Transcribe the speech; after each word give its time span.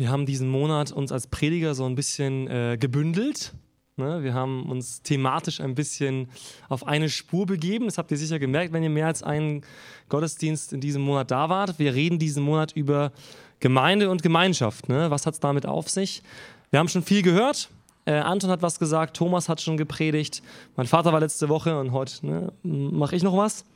Wir 0.00 0.08
haben 0.08 0.24
diesen 0.24 0.48
Monat 0.48 0.92
uns 0.92 1.12
als 1.12 1.26
Prediger 1.26 1.74
so 1.74 1.84
ein 1.84 1.94
bisschen 1.94 2.48
äh, 2.48 2.78
gebündelt. 2.80 3.52
Ne? 3.96 4.22
Wir 4.22 4.32
haben 4.32 4.70
uns 4.70 5.02
thematisch 5.02 5.60
ein 5.60 5.74
bisschen 5.74 6.30
auf 6.70 6.86
eine 6.86 7.10
Spur 7.10 7.44
begeben. 7.44 7.84
Das 7.84 7.98
habt 7.98 8.10
ihr 8.10 8.16
sicher 8.16 8.38
gemerkt, 8.38 8.72
wenn 8.72 8.82
ihr 8.82 8.88
mehr 8.88 9.08
als 9.08 9.22
einen 9.22 9.60
Gottesdienst 10.08 10.72
in 10.72 10.80
diesem 10.80 11.02
Monat 11.02 11.30
da 11.30 11.50
wart. 11.50 11.78
Wir 11.78 11.92
reden 11.92 12.18
diesen 12.18 12.42
Monat 12.42 12.72
über 12.72 13.12
Gemeinde 13.58 14.08
und 14.08 14.22
Gemeinschaft. 14.22 14.88
Ne? 14.88 15.10
Was 15.10 15.26
hat 15.26 15.34
es 15.34 15.40
damit 15.40 15.66
auf 15.66 15.90
sich? 15.90 16.22
Wir 16.70 16.78
haben 16.78 16.88
schon 16.88 17.02
viel 17.02 17.20
gehört. 17.20 17.68
Äh, 18.06 18.14
Anton 18.14 18.48
hat 18.48 18.62
was 18.62 18.78
gesagt, 18.78 19.18
Thomas 19.18 19.50
hat 19.50 19.60
schon 19.60 19.76
gepredigt, 19.76 20.42
mein 20.76 20.86
Vater 20.86 21.12
war 21.12 21.20
letzte 21.20 21.50
Woche 21.50 21.78
und 21.78 21.92
heute 21.92 22.26
ne, 22.26 22.52
mache 22.62 23.16
ich 23.16 23.22
noch 23.22 23.36
was. 23.36 23.66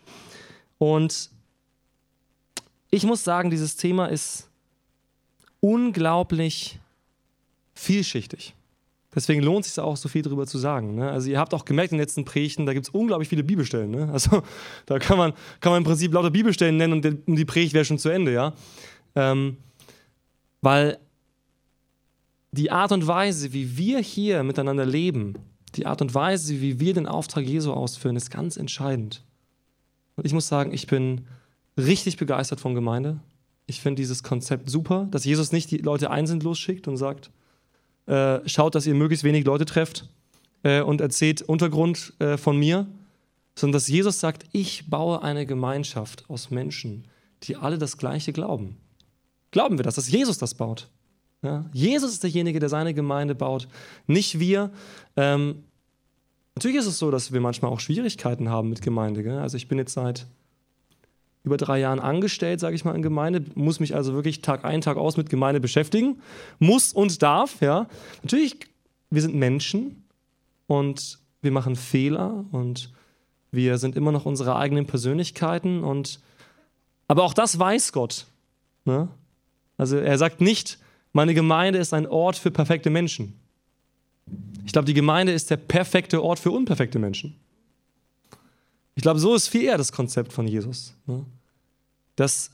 Und 0.79 1.29
ich 2.89 3.05
muss 3.05 3.25
sagen, 3.25 3.51
dieses 3.51 3.77
Thema 3.77 4.07
ist 4.07 4.49
unglaublich 5.65 6.79
vielschichtig. 7.73 8.55
Deswegen 9.15 9.43
lohnt 9.43 9.65
es 9.65 9.75
sich 9.75 9.83
auch, 9.83 9.97
so 9.97 10.11
viel 10.11 10.21
darüber 10.21 10.47
zu 10.47 10.59
sagen. 10.59 10.95
Ne? 10.95 11.11
Also 11.11 11.31
ihr 11.31 11.39
habt 11.39 11.55
auch 11.55 11.65
gemerkt 11.65 11.93
in 11.93 11.97
den 11.97 12.03
letzten 12.03 12.27
Predigten, 12.27 12.67
da 12.67 12.75
gibt 12.75 12.87
es 12.87 12.93
unglaublich 12.93 13.31
viele 13.31 13.45
Bibelstellen. 13.45 13.91
Ne? 13.91 14.11
Also 14.13 14.43
da 14.87 14.99
kann 14.99 15.17
man, 15.17 15.33
kann 15.61 15.73
man 15.73 15.79
im 15.79 15.85
Prinzip 15.85 16.13
lauter 16.13 16.31
Bibelstellen 16.31 16.77
nennen 16.77 16.93
und 16.93 17.39
die, 17.39 17.45
Predigt 17.47 17.73
wäre 17.73 17.87
schon 17.87 17.99
zu 17.99 18.11
Ende. 18.11 18.33
ja. 18.33 18.53
Ähm, 19.15 19.57
weil 20.61 20.99
die 22.53 22.71
Art 22.71 22.93
und 22.93 23.07
Weise, 23.07 23.55
wie 23.55 23.79
wir 23.79 24.01
hier 24.01 24.43
miteinander 24.43 24.85
leben, 24.85 25.35
die 25.77 25.87
Art 25.87 26.03
und 26.03 26.15
Weise, 26.15 26.61
wie 26.61 26.79
wir 26.79 26.93
den 26.93 27.07
Auftrag 27.07 27.45
Jesu 27.45 27.73
ausführen, 27.73 28.17
ist 28.17 28.31
ganz 28.31 28.59
entscheidend. 28.59 29.25
Und 30.17 30.27
ich 30.27 30.35
muss 30.35 30.47
sagen, 30.47 30.75
ich 30.75 30.87
bin 30.87 31.27
richtig 31.79 32.19
begeistert 32.19 32.61
von 32.61 32.75
Gemeinde. 32.75 33.19
Ich 33.67 33.81
finde 33.81 34.03
dieses 34.03 34.23
Konzept 34.23 34.69
super, 34.69 35.07
dass 35.11 35.25
Jesus 35.25 35.53
nicht 35.53 35.71
die 35.71 35.79
Leute 35.79 36.11
einzeln 36.11 36.41
losschickt 36.41 36.87
und 36.87 36.97
sagt, 36.97 37.31
äh, 38.07 38.47
schaut, 38.47 38.75
dass 38.75 38.87
ihr 38.87 38.95
möglichst 38.95 39.25
wenig 39.25 39.45
Leute 39.45 39.65
trefft 39.65 40.09
äh, 40.63 40.83
und 40.83 41.01
erzählt 41.01 41.43
Untergrund 41.43 42.13
äh, 42.19 42.37
von 42.37 42.59
mir, 42.59 42.87
sondern 43.55 43.75
dass 43.75 43.89
Jesus 43.89 44.21
sagt, 44.21 44.45
ich 44.53 44.91
baue 44.91 45.23
eine 45.23 45.47
Gemeinschaft 45.47 46.29
aus 46.29 46.51
Menschen, 46.51 47.05
die 47.45 47.57
alle 47.57 47.79
das 47.79 47.97
Gleiche 47.97 48.33
glauben. 48.33 48.77
Glauben 49.53 49.79
wir 49.79 49.85
das, 49.85 49.95
dass 49.95 50.11
Jesus 50.11 50.39
das 50.39 50.55
baut? 50.55 50.89
Ja? 51.43 51.65
Jesus 51.73 52.13
ist 52.13 52.23
derjenige, 52.23 52.59
der 52.59 52.69
seine 52.69 52.93
Gemeinde 52.93 53.35
baut, 53.35 53.69
nicht 54.07 54.41
wir. 54.41 54.71
Ähm, 55.17 55.63
natürlich 56.55 56.79
ist 56.79 56.87
es 56.87 56.99
so, 56.99 57.11
dass 57.11 57.33
wir 57.33 57.41
manchmal 57.41 57.71
auch 57.71 57.81
Schwierigkeiten 57.81 58.49
haben 58.49 58.69
mit 58.69 58.83
Gemeinde. 58.83 59.23
Gell? 59.23 59.39
Also 59.39 59.57
ich 59.57 59.69
bin 59.69 59.79
jetzt 59.79 59.95
seit 59.95 60.27
über 61.45 61.59
drei 61.59 61.79
Jahren 61.79 62.01
angestellt, 62.01 62.59
sage 62.59 62.75
ich 62.75 62.85
mal, 62.85 62.95
in 62.95 63.03
Gemeinde, 63.03 63.45
muss 63.55 63.79
mich 63.79 63.95
also 63.95 64.15
wirklich 64.15 64.41
Tag 64.41 64.65
ein, 64.65 64.81
Tag 64.81 64.97
aus 64.97 65.17
mit 65.17 65.29
Gemeinde 65.29 65.61
beschäftigen, 65.61 66.21
muss 66.59 66.93
und 66.93 67.23
darf, 67.23 67.61
ja. 67.61 67.87
Natürlich, 68.23 68.57
wir 69.11 69.21
sind 69.21 69.35
Menschen 69.35 70.05
und 70.67 71.19
wir 71.43 71.53
machen 71.53 71.77
Fehler 71.77 72.45
und 72.51 72.91
wir 73.53 73.79
sind 73.79 73.95
immer 73.95 74.11
noch 74.11 74.25
unsere 74.25 74.57
eigenen 74.57 74.87
Persönlichkeiten 74.87 75.85
und 75.85 76.21
aber 77.07 77.23
auch 77.23 77.35
das 77.35 77.59
weiß 77.59 77.93
Gott. 77.93 78.27
Ne? 78.87 79.09
Also 79.77 79.99
er 79.99 80.17
sagt 80.17 80.41
nicht, 80.41 80.79
meine 81.13 81.35
Gemeinde 81.35 81.79
ist 81.79 81.93
ein 81.93 82.07
Ort 82.07 82.37
für 82.37 82.51
perfekte 82.51 82.91
Menschen. 82.91 83.39
Ich 84.65 84.73
glaube, 84.73 84.87
die 84.87 84.95
Gemeinde 84.95 85.33
ist 85.33 85.51
der 85.51 85.59
perfekte 85.59 86.23
Ort 86.23 86.39
für 86.39 86.51
unperfekte 86.51 86.99
Menschen. 86.99 87.37
Ich 88.95 89.03
glaube, 89.03 89.21
so 89.21 89.35
ist 89.35 89.49
viel 89.49 89.65
eher 89.65 89.79
das 89.79 89.93
Konzept 89.93 90.33
von 90.33 90.47
Jesus. 90.47 90.95
Ne? 91.07 91.25
Dass 92.17 92.51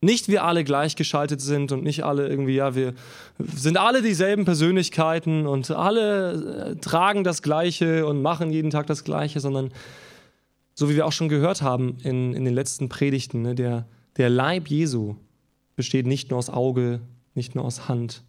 nicht 0.00 0.28
wir 0.28 0.44
alle 0.44 0.64
gleichgeschaltet 0.64 1.40
sind 1.40 1.72
und 1.72 1.82
nicht 1.82 2.04
alle 2.04 2.28
irgendwie, 2.28 2.54
ja, 2.54 2.74
wir 2.74 2.94
sind 3.38 3.76
alle 3.76 4.02
dieselben 4.02 4.44
Persönlichkeiten 4.44 5.46
und 5.46 5.70
alle 5.70 6.72
äh, 6.72 6.76
tragen 6.76 7.24
das 7.24 7.42
Gleiche 7.42 8.06
und 8.06 8.22
machen 8.22 8.50
jeden 8.50 8.70
Tag 8.70 8.86
das 8.86 9.04
Gleiche, 9.04 9.40
sondern 9.40 9.72
so 10.74 10.90
wie 10.90 10.96
wir 10.96 11.06
auch 11.06 11.12
schon 11.12 11.28
gehört 11.28 11.62
haben 11.62 11.96
in, 12.02 12.34
in 12.34 12.44
den 12.44 12.54
letzten 12.54 12.88
Predigten, 12.88 13.42
ne, 13.42 13.54
der, 13.54 13.86
der 14.16 14.28
Leib 14.28 14.68
Jesu 14.68 15.16
besteht 15.74 16.06
nicht 16.06 16.30
nur 16.30 16.38
aus 16.38 16.50
Auge, 16.50 17.00
nicht 17.34 17.54
nur 17.54 17.64
aus 17.64 17.88
Hand, 17.88 18.22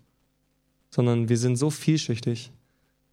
sondern 0.90 1.30
wir 1.30 1.38
sind 1.38 1.58
so 1.58 1.70
vielschichtig. 1.70 2.52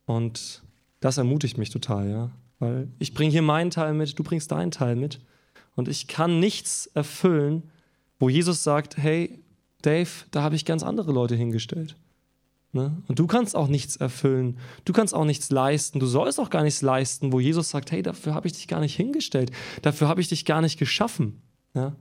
Und 0.07 0.63
das 1.01 1.19
ermutigt 1.19 1.59
mich 1.59 1.71
total, 1.71 2.09
ja. 2.09 2.31
Weil 2.65 2.89
ich 2.99 3.13
bringe 3.13 3.31
hier 3.31 3.43
meinen 3.43 3.71
Teil 3.71 3.93
mit, 3.93 4.19
du 4.19 4.23
bringst 4.23 4.51
deinen 4.51 4.71
Teil 4.71 4.97
mit. 4.97 5.21
Und 5.75 5.87
ich 5.87 6.09
kann 6.09 6.41
nichts 6.41 6.87
erfüllen, 6.87 7.65
wo 8.19 8.31
Jesus 8.31 8.65
sagt, 8.65 8.97
hey, 8.97 9.45
Dave, 9.83 10.09
da 10.31 10.43
habe 10.43 10.57
ich 10.57 10.65
ganz 10.65 10.83
andere 10.83 11.13
Leute 11.13 11.35
hingestellt. 11.35 11.95
Ne? 12.73 13.03
Und 13.07 13.19
du 13.19 13.27
kannst 13.27 13.55
auch 13.55 13.69
nichts 13.69 13.97
erfüllen. 13.97 14.59
Du 14.87 14.95
kannst 14.95 15.15
auch 15.15 15.27
nichts 15.27 15.51
leisten. 15.51 16.01
Du 16.01 16.07
sollst 16.07 16.41
auch 16.41 16.49
gar 16.49 16.63
nichts 16.63 16.81
leisten, 16.81 17.33
wo 17.33 17.39
Jesus 17.39 17.69
sagt, 17.69 17.93
hey, 17.93 18.03
dafür 18.03 18.35
habe 18.35 18.47
ich 18.47 18.55
dich 18.55 18.67
gar 18.67 18.81
nicht 18.81 18.97
hingestellt. 18.97 19.53
Dafür 19.83 20.09
habe 20.09 20.23
ich 20.23 20.29
dich 20.29 20.47
gar 20.47 20.63
nicht 20.63 20.79
geschaffen. 20.79 21.43
Ja? 21.75 21.95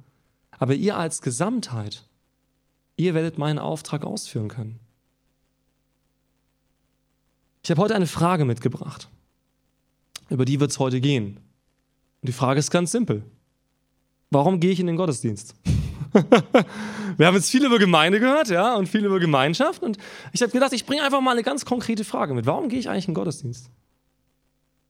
Aber 0.51 0.75
ihr 0.75 0.97
als 0.97 1.21
Gesamtheit, 1.21 2.05
ihr 2.95 3.13
werdet 3.13 3.37
meinen 3.37 3.59
Auftrag 3.59 4.05
ausführen 4.05 4.47
können. 4.47 4.79
Ich 7.63 7.69
habe 7.69 7.81
heute 7.81 7.95
eine 7.95 8.07
Frage 8.07 8.45
mitgebracht. 8.45 9.09
Über 10.33 10.45
die 10.45 10.59
wird 10.59 10.71
es 10.71 10.79
heute 10.79 10.99
gehen. 10.99 11.37
Und 12.21 12.27
die 12.27 12.33
Frage 12.33 12.59
ist 12.59 12.71
ganz 12.71 12.91
simpel. 12.91 13.23
Warum 14.31 14.59
gehe 14.59 14.71
ich 14.71 14.79
in 14.79 14.87
den 14.87 14.97
Gottesdienst? 14.97 15.55
Wir 17.17 17.27
haben 17.27 17.35
jetzt 17.35 17.49
viel 17.49 17.63
über 17.63 17.79
Gemeinde 17.79 18.19
gehört, 18.19 18.49
ja, 18.49 18.75
und 18.75 18.89
viel 18.89 19.05
über 19.05 19.19
Gemeinschaft. 19.19 19.81
Und 19.83 19.97
ich 20.31 20.41
habe 20.41 20.51
gedacht, 20.51 20.73
ich 20.73 20.85
bringe 20.85 21.03
einfach 21.03 21.21
mal 21.21 21.31
eine 21.31 21.43
ganz 21.43 21.65
konkrete 21.65 22.03
Frage 22.03 22.33
mit. 22.33 22.45
Warum 22.45 22.69
gehe 22.69 22.79
ich 22.79 22.89
eigentlich 22.89 23.07
in 23.07 23.11
den 23.11 23.15
Gottesdienst? 23.15 23.69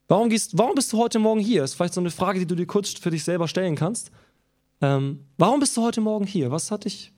Warum, 0.08 0.30
gehst, 0.30 0.58
warum 0.58 0.76
bist 0.76 0.92
du 0.94 0.98
heute 0.98 1.20
Morgen 1.20 1.40
hier? 1.40 1.62
Das 1.62 1.72
ist 1.72 1.76
vielleicht 1.76 1.94
so 1.94 2.02
eine 2.02 2.12
Frage, 2.12 2.40
die 2.40 2.46
du 2.46 2.56
dir 2.56 2.66
kurz 2.66 2.92
für 2.94 3.12
dich 3.12 3.24
selber 3.24 3.48
stellen 3.48 3.76
kannst. 3.76 4.12
Ähm, 4.82 5.26
warum 5.38 5.60
bist 5.60 5.76
du 5.78 5.82
heute 5.82 6.02
Morgen 6.02 6.26
hier? 6.26 6.52
Was 6.52 6.72
hat 6.72 6.86
dich 6.86 7.14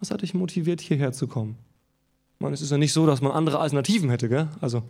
was 0.00 0.10
hat 0.10 0.22
dich 0.22 0.34
motiviert, 0.34 0.80
hierher 0.80 1.12
zu 1.12 1.28
kommen? 1.28 1.56
Meine, 2.38 2.54
es 2.54 2.62
ist 2.62 2.70
ja 2.70 2.78
nicht 2.78 2.94
so, 2.94 3.06
dass 3.06 3.20
man 3.20 3.32
andere 3.32 3.58
Alternativen 3.58 4.08
hätte, 4.08 4.30
gell? 4.30 4.48
Also, 4.60 4.82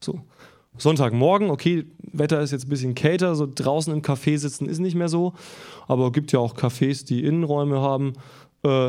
so. 0.00 0.20
Sonntagmorgen, 0.76 1.50
okay, 1.50 1.86
Wetter 2.12 2.40
ist 2.40 2.50
jetzt 2.50 2.66
ein 2.66 2.70
bisschen 2.70 2.94
kälter, 2.94 3.34
so 3.34 3.48
draußen 3.52 3.92
im 3.92 4.02
Café 4.02 4.38
sitzen 4.38 4.68
ist 4.68 4.80
nicht 4.80 4.96
mehr 4.96 5.08
so, 5.08 5.34
aber 5.86 6.06
es 6.06 6.12
gibt 6.12 6.32
ja 6.32 6.38
auch 6.38 6.56
Cafés, 6.56 7.04
die 7.06 7.24
Innenräume 7.24 7.80
haben. 7.80 8.14
Äh, 8.64 8.88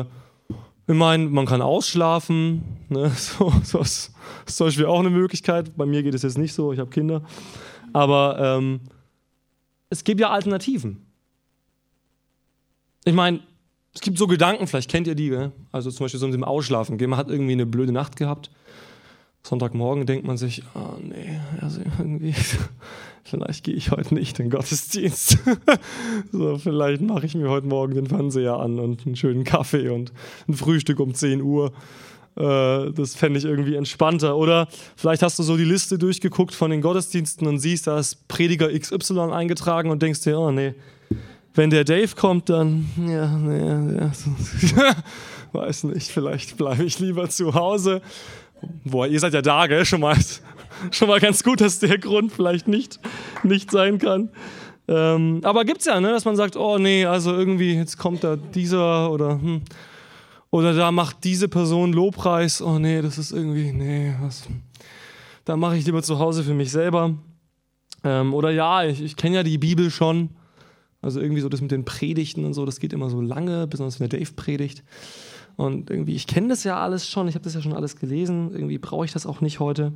ich 0.88 0.94
meine, 0.94 1.26
man 1.26 1.46
kann 1.46 1.62
ausschlafen, 1.62 2.62
ne? 2.88 3.10
so, 3.16 3.52
so 3.62 3.80
ist, 3.80 4.12
ist 4.46 4.56
zum 4.56 4.68
Beispiel 4.68 4.86
auch 4.86 5.00
eine 5.00 5.10
Möglichkeit. 5.10 5.76
Bei 5.76 5.86
mir 5.86 6.02
geht 6.02 6.14
es 6.14 6.22
jetzt 6.22 6.38
nicht 6.38 6.52
so, 6.52 6.72
ich 6.72 6.78
habe 6.78 6.90
Kinder. 6.90 7.22
Aber 7.92 8.38
ähm, 8.38 8.80
es 9.90 10.04
gibt 10.04 10.20
ja 10.20 10.30
Alternativen. 10.30 11.04
Ich 13.04 13.14
meine, 13.14 13.40
es 13.94 14.00
gibt 14.00 14.18
so 14.18 14.26
Gedanken, 14.26 14.66
vielleicht 14.66 14.90
kennt 14.90 15.06
ihr 15.06 15.14
die, 15.14 15.30
gell? 15.30 15.52
also 15.72 15.90
zum 15.90 16.04
Beispiel 16.04 16.20
so 16.20 16.26
mit 16.26 16.34
dem 16.34 16.44
Ausschlafen. 16.44 16.98
Man 16.98 17.16
hat 17.16 17.30
irgendwie 17.30 17.52
eine 17.52 17.66
blöde 17.66 17.92
Nacht 17.92 18.16
gehabt. 18.16 18.50
Sonntagmorgen 19.46 20.06
denkt 20.06 20.26
man 20.26 20.36
sich, 20.36 20.64
oh 20.74 20.98
nee, 21.00 21.38
also 21.60 21.80
irgendwie, 21.98 22.34
vielleicht 23.24 23.62
gehe 23.62 23.74
ich 23.74 23.92
heute 23.92 24.12
nicht 24.12 24.40
in 24.40 24.46
den 24.46 24.50
Gottesdienst. 24.50 25.38
so, 26.32 26.58
vielleicht 26.58 27.00
mache 27.00 27.26
ich 27.26 27.36
mir 27.36 27.48
heute 27.48 27.68
Morgen 27.68 27.94
den 27.94 28.06
Fernseher 28.08 28.58
an 28.58 28.80
und 28.80 29.06
einen 29.06 29.14
schönen 29.14 29.44
Kaffee 29.44 29.88
und 29.88 30.12
ein 30.48 30.54
Frühstück 30.54 30.98
um 30.98 31.14
10 31.14 31.42
Uhr. 31.42 31.72
Äh, 32.36 32.90
das 32.90 33.14
fände 33.14 33.38
ich 33.38 33.44
irgendwie 33.44 33.76
entspannter. 33.76 34.36
Oder 34.36 34.66
vielleicht 34.96 35.22
hast 35.22 35.38
du 35.38 35.44
so 35.44 35.56
die 35.56 35.64
Liste 35.64 35.96
durchgeguckt 35.96 36.52
von 36.52 36.72
den 36.72 36.80
Gottesdiensten 36.80 37.46
und 37.46 37.60
siehst, 37.60 37.86
da 37.86 38.00
ist 38.00 38.26
Prediger 38.26 38.76
XY 38.76 39.30
eingetragen 39.30 39.90
und 39.90 40.02
denkst 40.02 40.22
dir, 40.22 40.40
oh 40.40 40.50
nee, 40.50 40.74
wenn 41.54 41.70
der 41.70 41.84
Dave 41.84 42.16
kommt, 42.16 42.48
dann, 42.48 42.86
ja, 42.98 43.28
nee, 43.38 43.96
ja, 43.96 44.10
weiß 45.52 45.84
nicht, 45.84 46.10
vielleicht 46.10 46.56
bleibe 46.56 46.82
ich 46.82 46.98
lieber 46.98 47.28
zu 47.28 47.54
Hause. 47.54 48.02
Boah, 48.84 49.06
ihr 49.06 49.20
seid 49.20 49.34
ja 49.34 49.42
da, 49.42 49.66
gell? 49.66 49.84
Schon 49.84 50.00
mal, 50.00 50.16
schon 50.90 51.08
mal 51.08 51.20
ganz 51.20 51.42
gut, 51.42 51.60
dass 51.60 51.78
der 51.78 51.98
Grund 51.98 52.32
vielleicht 52.32 52.68
nicht, 52.68 53.00
nicht 53.42 53.70
sein 53.70 53.98
kann. 53.98 54.30
Ähm, 54.88 55.40
aber 55.42 55.64
gibt's 55.64 55.86
ja, 55.86 56.00
ne, 56.00 56.10
dass 56.10 56.24
man 56.24 56.36
sagt, 56.36 56.56
oh 56.56 56.78
nee, 56.78 57.04
also 57.04 57.34
irgendwie, 57.34 57.74
jetzt 57.74 57.98
kommt 57.98 58.22
da 58.22 58.36
dieser 58.36 59.10
oder 59.10 59.30
hm, 59.30 59.62
oder 60.50 60.72
da 60.72 60.92
macht 60.92 61.24
diese 61.24 61.48
Person 61.48 61.92
Lobpreis. 61.92 62.62
Oh 62.62 62.78
nee, 62.78 63.02
das 63.02 63.18
ist 63.18 63.32
irgendwie, 63.32 63.72
nee, 63.72 64.14
was. 64.20 64.44
Da 65.44 65.56
mache 65.56 65.76
ich 65.76 65.86
lieber 65.86 66.02
zu 66.02 66.18
Hause 66.18 66.44
für 66.44 66.54
mich 66.54 66.70
selber. 66.70 67.14
Ähm, 68.04 68.32
oder 68.32 68.50
ja, 68.50 68.84
ich, 68.84 69.02
ich 69.02 69.16
kenne 69.16 69.36
ja 69.36 69.42
die 69.42 69.58
Bibel 69.58 69.90
schon. 69.90 70.30
Also 71.02 71.20
irgendwie 71.20 71.40
so 71.40 71.48
das 71.48 71.60
mit 71.60 71.70
den 71.70 71.84
Predigten 71.84 72.44
und 72.44 72.54
so, 72.54 72.64
das 72.64 72.80
geht 72.80 72.92
immer 72.92 73.10
so 73.10 73.20
lange, 73.20 73.66
besonders 73.66 74.00
wenn 74.00 74.08
der 74.08 74.18
Dave 74.18 74.32
predigt. 74.32 74.82
Und 75.56 75.90
irgendwie, 75.90 76.14
ich 76.14 76.26
kenne 76.26 76.48
das 76.48 76.64
ja 76.64 76.78
alles 76.78 77.08
schon, 77.08 77.28
ich 77.28 77.34
habe 77.34 77.44
das 77.44 77.54
ja 77.54 77.62
schon 77.62 77.72
alles 77.72 77.96
gelesen, 77.96 78.50
irgendwie 78.52 78.78
brauche 78.78 79.06
ich 79.06 79.12
das 79.12 79.26
auch 79.26 79.40
nicht 79.40 79.58
heute. 79.58 79.92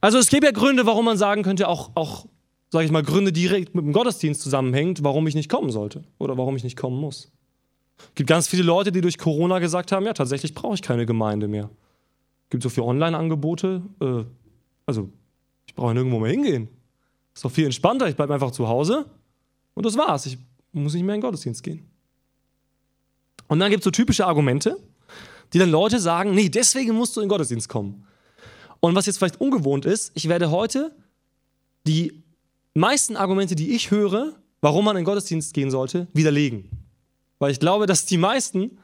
Also 0.00 0.18
es 0.18 0.28
gibt 0.28 0.44
ja 0.44 0.50
Gründe, 0.50 0.86
warum 0.86 1.04
man 1.04 1.16
sagen 1.16 1.42
könnte, 1.42 1.68
auch, 1.68 1.90
auch 1.94 2.26
sage 2.70 2.86
ich 2.86 2.90
mal, 2.90 3.02
Gründe 3.02 3.32
direkt 3.32 3.74
mit 3.74 3.84
dem 3.84 3.92
Gottesdienst 3.92 4.40
zusammenhängt, 4.40 5.04
warum 5.04 5.26
ich 5.26 5.34
nicht 5.34 5.50
kommen 5.50 5.70
sollte 5.70 6.02
oder 6.18 6.38
warum 6.38 6.56
ich 6.56 6.64
nicht 6.64 6.76
kommen 6.76 6.98
muss. 6.98 7.30
Es 7.98 8.14
gibt 8.14 8.28
ganz 8.28 8.48
viele 8.48 8.62
Leute, 8.62 8.90
die 8.90 9.02
durch 9.02 9.18
Corona 9.18 9.58
gesagt 9.58 9.92
haben, 9.92 10.06
ja, 10.06 10.14
tatsächlich 10.14 10.54
brauche 10.54 10.74
ich 10.74 10.82
keine 10.82 11.04
Gemeinde 11.06 11.48
mehr. 11.48 11.70
Es 12.44 12.50
gibt 12.50 12.62
so 12.62 12.70
viele 12.70 12.86
Online-Angebote. 12.86 13.82
Äh, 14.00 14.24
also, 14.86 15.10
ich 15.66 15.74
brauche 15.74 15.94
nirgendwo 15.94 16.18
mehr 16.18 16.30
hingehen. 16.30 16.68
Ist 17.34 17.44
doch 17.44 17.50
viel 17.50 17.66
entspannter. 17.66 18.08
Ich 18.08 18.16
bleibe 18.16 18.34
einfach 18.34 18.50
zu 18.50 18.68
Hause 18.68 19.06
und 19.74 19.86
das 19.86 19.96
war's. 19.96 20.26
Ich 20.26 20.38
muss 20.72 20.94
nicht 20.94 21.04
mehr 21.04 21.14
in 21.14 21.20
den 21.20 21.26
Gottesdienst 21.26 21.62
gehen. 21.62 21.91
Und 23.48 23.60
dann 23.60 23.70
gibt 23.70 23.82
es 23.82 23.84
so 23.84 23.90
typische 23.90 24.26
Argumente, 24.26 24.76
die 25.52 25.58
dann 25.58 25.70
Leute 25.70 26.00
sagen, 26.00 26.34
nee, 26.34 26.48
deswegen 26.48 26.94
musst 26.94 27.16
du 27.16 27.20
in 27.20 27.26
den 27.26 27.30
Gottesdienst 27.30 27.68
kommen. 27.68 28.06
Und 28.80 28.94
was 28.94 29.06
jetzt 29.06 29.18
vielleicht 29.18 29.40
ungewohnt 29.40 29.84
ist, 29.84 30.12
ich 30.14 30.28
werde 30.28 30.50
heute 30.50 30.94
die 31.86 32.22
meisten 32.74 33.16
Argumente, 33.16 33.54
die 33.54 33.74
ich 33.74 33.90
höre, 33.90 34.32
warum 34.60 34.84
man 34.84 34.96
in 34.96 35.02
den 35.02 35.06
Gottesdienst 35.06 35.54
gehen 35.54 35.70
sollte, 35.70 36.08
widerlegen. 36.12 36.70
Weil 37.38 37.52
ich 37.52 37.60
glaube, 37.60 37.86
dass 37.86 38.06
die 38.06 38.16
meisten 38.16 38.78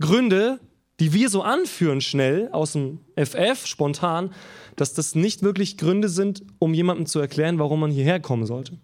Gründe, 0.00 0.60
die 0.98 1.12
wir 1.12 1.28
so 1.28 1.42
anführen 1.42 2.00
schnell 2.00 2.48
aus 2.52 2.72
dem 2.72 3.00
FF, 3.16 3.66
spontan, 3.66 4.32
dass 4.76 4.94
das 4.94 5.14
nicht 5.14 5.42
wirklich 5.42 5.76
Gründe 5.76 6.08
sind, 6.08 6.42
um 6.58 6.74
jemandem 6.74 7.06
zu 7.06 7.20
erklären, 7.20 7.58
warum 7.58 7.80
man 7.80 7.90
hierher 7.90 8.20
kommen 8.20 8.46
sollte. 8.46 8.78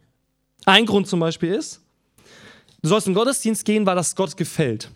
Ein 0.64 0.86
Grund 0.86 1.08
zum 1.08 1.20
Beispiel 1.20 1.54
ist, 1.54 1.80
du 2.82 2.88
sollst 2.88 3.06
in 3.06 3.12
den 3.12 3.18
Gottesdienst 3.18 3.64
gehen, 3.64 3.86
weil 3.86 3.96
das 3.96 4.14
Gott 4.14 4.36
gefällt. 4.36 4.90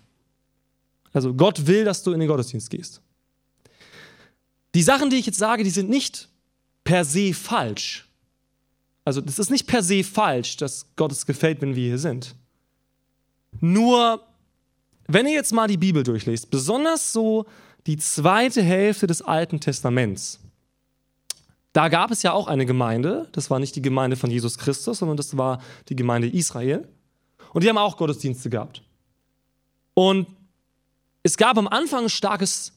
Also 1.12 1.34
Gott 1.34 1.66
will, 1.66 1.84
dass 1.84 2.02
du 2.02 2.12
in 2.12 2.20
den 2.20 2.28
Gottesdienst 2.28 2.70
gehst. 2.70 3.02
Die 4.74 4.82
Sachen, 4.82 5.10
die 5.10 5.16
ich 5.16 5.26
jetzt 5.26 5.38
sage, 5.38 5.64
die 5.64 5.70
sind 5.70 5.90
nicht 5.90 6.28
per 6.84 7.04
se 7.04 7.34
falsch. 7.34 8.08
Also 9.04 9.20
das 9.20 9.38
ist 9.38 9.50
nicht 9.50 9.66
per 9.66 9.82
se 9.82 10.04
falsch, 10.04 10.56
dass 10.56 10.86
Gott 10.96 11.12
es 11.12 11.26
gefällt, 11.26 11.60
wenn 11.60 11.74
wir 11.74 11.88
hier 11.88 11.98
sind. 11.98 12.34
Nur, 13.60 14.22
wenn 15.06 15.26
ihr 15.26 15.34
jetzt 15.34 15.52
mal 15.52 15.68
die 15.68 15.76
Bibel 15.76 16.02
durchlest, 16.02 16.50
besonders 16.50 17.12
so 17.12 17.46
die 17.86 17.98
zweite 17.98 18.62
Hälfte 18.62 19.06
des 19.06 19.20
Alten 19.20 19.60
Testaments, 19.60 20.38
da 21.72 21.88
gab 21.88 22.10
es 22.10 22.22
ja 22.22 22.32
auch 22.32 22.48
eine 22.48 22.66
Gemeinde, 22.66 23.28
das 23.32 23.50
war 23.50 23.58
nicht 23.58 23.76
die 23.76 23.82
Gemeinde 23.82 24.16
von 24.16 24.30
Jesus 24.30 24.58
Christus, 24.58 24.98
sondern 24.98 25.16
das 25.16 25.36
war 25.36 25.60
die 25.88 25.96
Gemeinde 25.96 26.28
Israel. 26.28 26.86
Und 27.52 27.64
die 27.64 27.68
haben 27.68 27.78
auch 27.78 27.96
Gottesdienste 27.96 28.50
gehabt. 28.50 28.82
Und 29.94 30.26
es 31.22 31.36
gab 31.36 31.56
am 31.58 31.68
Anfang 31.68 32.04
ein 32.04 32.10
starkes 32.10 32.72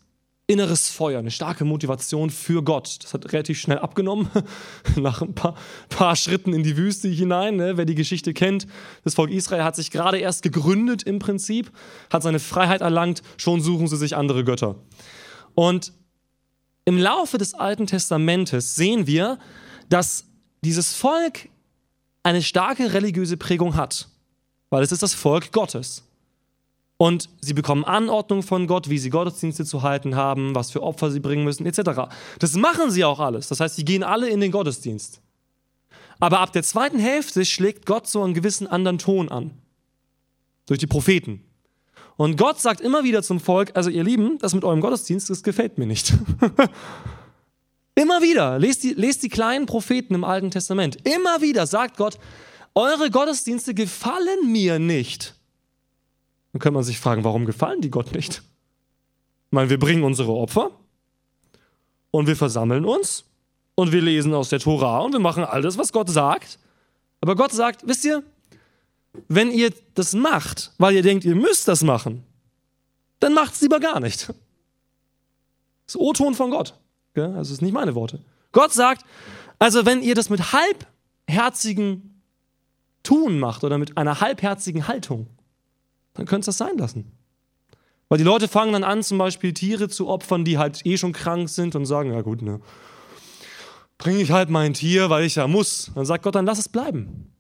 inneres 0.47 0.89
Feuer, 0.89 1.19
eine 1.19 1.31
starke 1.31 1.65
Motivation 1.65 2.29
für 2.29 2.63
Gott. 2.63 3.03
Das 3.03 3.13
hat 3.13 3.31
relativ 3.33 3.59
schnell 3.59 3.79
abgenommen, 3.79 4.29
nach 4.95 5.21
ein 5.21 5.33
paar, 5.33 5.55
paar, 5.89 6.15
Schritten 6.15 6.53
in 6.53 6.61
die 6.61 6.77
Wüste 6.77 7.07
hinein. 7.07 7.55
Ne? 7.55 7.77
Wer 7.77 7.85
die 7.85 7.95
Geschichte 7.95 8.33
kennt, 8.33 8.67
das 9.03 9.15
Volk 9.15 9.31
Israel 9.31 9.63
hat 9.63 9.75
sich 9.75 9.89
gerade 9.89 10.19
erst 10.19 10.43
gegründet 10.43 11.03
im 11.03 11.17
Prinzip, 11.17 11.71
hat 12.11 12.21
seine 12.21 12.39
Freiheit 12.39 12.81
erlangt, 12.81 13.23
schon 13.37 13.61
suchen 13.61 13.87
sie 13.87 13.97
sich 13.97 14.15
andere 14.15 14.43
Götter. 14.43 14.75
Und 15.55 15.93
im 16.85 16.99
Laufe 16.99 17.39
des 17.39 17.55
Alten 17.55 17.87
Testamentes 17.87 18.75
sehen 18.75 19.07
wir, 19.07 19.39
dass 19.89 20.25
dieses 20.63 20.93
Volk 20.93 21.49
eine 22.21 22.43
starke 22.43 22.93
religiöse 22.93 23.37
Prägung 23.37 23.75
hat, 23.75 24.09
weil 24.69 24.83
es 24.83 24.91
ist 24.91 25.01
das 25.01 25.15
Volk 25.15 25.51
Gottes. 25.51 26.04
Und 26.97 27.29
sie 27.41 27.53
bekommen 27.53 27.83
Anordnung 27.83 28.41
von 28.41 28.67
Gott, 28.67 28.89
wie 28.89 28.97
sie 28.97 29.09
Gottesdienste 29.09 29.65
zu 29.65 29.81
halten 29.81 30.15
haben, 30.15 30.55
was 30.55 30.71
für 30.71 30.81
Opfer 30.81 31.11
sie 31.11 31.19
bringen 31.19 31.43
müssen, 31.43 31.65
etc. 31.65 32.09
Das 32.39 32.53
machen 32.55 32.89
sie 32.89 33.03
auch 33.03 33.19
alles. 33.19 33.49
Das 33.49 33.59
heißt, 33.59 33.75
sie 33.75 33.83
gehen 33.83 34.03
alle 34.03 34.29
in 34.29 34.39
den 34.39 34.51
Gottesdienst. 34.51 35.21
Aber 36.19 36.39
ab 36.39 36.53
der 36.53 36.63
zweiten 36.63 36.99
Hälfte 36.99 37.43
schlägt 37.43 37.85
Gott 37.85 38.07
so 38.07 38.23
einen 38.23 38.33
gewissen 38.33 38.67
anderen 38.67 38.97
Ton 38.97 39.29
an. 39.29 39.51
Durch 40.65 40.79
die 40.79 40.87
Propheten. 40.87 41.43
Und 42.17 42.37
Gott 42.37 42.61
sagt 42.61 42.79
immer 42.79 43.03
wieder 43.03 43.21
zum 43.23 43.41
Volk, 43.41 43.71
also 43.75 43.89
ihr 43.89 44.03
Lieben, 44.03 44.37
das 44.39 44.53
mit 44.53 44.63
eurem 44.63 44.79
Gottesdienst, 44.79 45.29
das 45.29 45.43
gefällt 45.43 45.77
mir 45.77 45.85
nicht. 45.85 46.13
immer 47.95 48.21
wieder, 48.21 48.57
lest 48.57 48.83
die, 48.83 48.93
lest 48.93 49.21
die 49.23 49.29
kleinen 49.29 49.65
Propheten 49.65 50.15
im 50.15 50.23
Alten 50.23 50.49
Testament. 50.49 50.97
Immer 51.05 51.41
wieder 51.41 51.67
sagt 51.67 51.97
Gott, 51.97 52.17
eure 52.73 53.11
Gottesdienste 53.11 53.73
gefallen 53.73 54.51
mir 54.51 54.79
nicht. 54.79 55.35
Dann 56.55 56.61
kann 56.61 56.73
man 56.73 56.83
sich 56.83 57.01
fragen, 57.01 57.25
warum 57.25 57.45
gefallen 57.45 57.81
die 57.81 57.89
Gott 57.89 58.13
nicht? 58.13 58.35
Ich 58.35 59.51
meine, 59.51 59.69
wir 59.69 59.77
bringen 59.77 60.05
unsere 60.05 60.31
Opfer 60.31 60.71
und 62.11 62.27
wir 62.27 62.37
versammeln 62.37 62.85
uns 62.85 63.25
und 63.75 63.91
wir 63.91 64.01
lesen 64.01 64.33
aus 64.33 64.47
der 64.47 64.59
Tora 64.59 64.99
und 64.99 65.11
wir 65.11 65.19
machen 65.19 65.43
alles, 65.43 65.77
was 65.77 65.91
Gott 65.91 66.09
sagt. 66.09 66.57
Aber 67.19 67.35
Gott 67.35 67.51
sagt, 67.51 67.85
wisst 67.85 68.05
ihr, 68.05 68.23
wenn 69.27 69.51
ihr 69.51 69.73
das 69.95 70.13
macht, 70.13 70.71
weil 70.77 70.95
ihr 70.95 71.01
denkt, 71.01 71.25
ihr 71.25 71.35
müsst 71.35 71.67
das 71.67 71.83
machen, 71.83 72.23
dann 73.19 73.33
macht 73.33 73.55
es 73.55 73.59
lieber 73.59 73.81
gar 73.81 73.99
nicht. 73.99 74.29
Das 74.29 74.35
ist 75.95 75.97
O-Ton 75.97 76.35
von 76.35 76.51
Gott. 76.51 76.73
Also 77.15 77.33
das 77.33 77.49
ist 77.49 77.61
nicht 77.63 77.73
meine 77.73 77.95
Worte. 77.95 78.21
Gott 78.53 78.71
sagt, 78.71 79.05
also 79.59 79.85
wenn 79.85 80.01
ihr 80.01 80.15
das 80.15 80.29
mit 80.29 80.53
halbherzigen 80.53 82.21
Tun 83.03 83.39
macht 83.39 83.65
oder 83.65 83.77
mit 83.77 83.97
einer 83.97 84.21
halbherzigen 84.21 84.87
Haltung, 84.87 85.27
dann 86.15 86.25
könntest 86.25 86.47
du 86.47 86.49
das 86.49 86.57
sein 86.57 86.77
lassen. 86.77 87.11
Weil 88.09 88.17
die 88.17 88.23
Leute 88.23 88.47
fangen 88.47 88.73
dann 88.73 88.83
an, 88.83 89.03
zum 89.03 89.17
Beispiel 89.17 89.53
Tiere 89.53 89.89
zu 89.89 90.07
opfern, 90.07 90.45
die 90.45 90.57
halt 90.57 90.85
eh 90.85 90.97
schon 90.97 91.11
krank 91.11 91.49
sind 91.49 91.75
und 91.75 91.85
sagen, 91.85 92.11
ja 92.11 92.21
gut, 92.21 92.41
ne, 92.41 92.59
bringe 93.97 94.21
ich 94.21 94.31
halt 94.31 94.49
mein 94.49 94.73
Tier, 94.73 95.09
weil 95.09 95.25
ich 95.25 95.35
ja 95.35 95.47
muss. 95.47 95.91
Dann 95.95 96.05
sagt 96.05 96.23
Gott, 96.23 96.35
dann 96.35 96.45
lass 96.45 96.59
es 96.59 96.69
bleiben. 96.69 97.31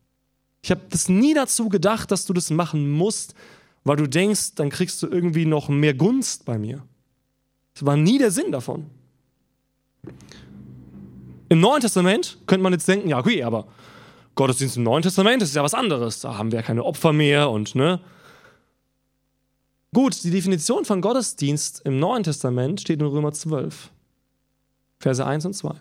Ich 0.61 0.71
habe 0.71 0.81
das 0.89 1.09
nie 1.09 1.33
dazu 1.33 1.69
gedacht, 1.69 2.11
dass 2.11 2.25
du 2.25 2.33
das 2.33 2.49
machen 2.49 2.89
musst, 2.89 3.35
weil 3.83 3.97
du 3.97 4.07
denkst, 4.07 4.55
dann 4.55 4.69
kriegst 4.69 5.01
du 5.03 5.07
irgendwie 5.07 5.45
noch 5.45 5.69
mehr 5.69 5.93
Gunst 5.93 6.45
bei 6.45 6.57
mir. 6.57 6.83
Das 7.75 7.85
war 7.85 7.95
nie 7.95 8.17
der 8.17 8.31
Sinn 8.31 8.51
davon. 8.51 8.87
Im 11.49 11.59
Neuen 11.59 11.81
Testament 11.81 12.39
könnte 12.47 12.63
man 12.63 12.73
jetzt 12.73 12.87
denken, 12.87 13.09
ja, 13.09 13.19
okay, 13.19 13.43
aber 13.43 13.67
Gottesdienst 14.33 14.77
im 14.77 14.83
Neuen 14.83 15.03
Testament, 15.03 15.41
das 15.41 15.49
ist 15.49 15.55
ja 15.55 15.63
was 15.63 15.75
anderes. 15.75 16.21
Da 16.21 16.37
haben 16.37 16.51
wir 16.51 16.59
ja 16.59 16.63
keine 16.65 16.83
Opfer 16.83 17.13
mehr 17.13 17.51
und 17.51 17.75
ne, 17.75 17.99
Gut, 19.95 20.25
die 20.25 20.29
Definition 20.29 20.83
von 20.83 20.99
Gottesdienst 20.99 21.83
im 21.85 21.99
Neuen 21.99 22.21
Testament 22.21 22.81
steht 22.81 22.99
in 22.99 23.07
Römer 23.07 23.31
12, 23.31 23.91
Verse 24.99 25.25
1 25.25 25.45
und 25.45 25.53
2. 25.53 25.73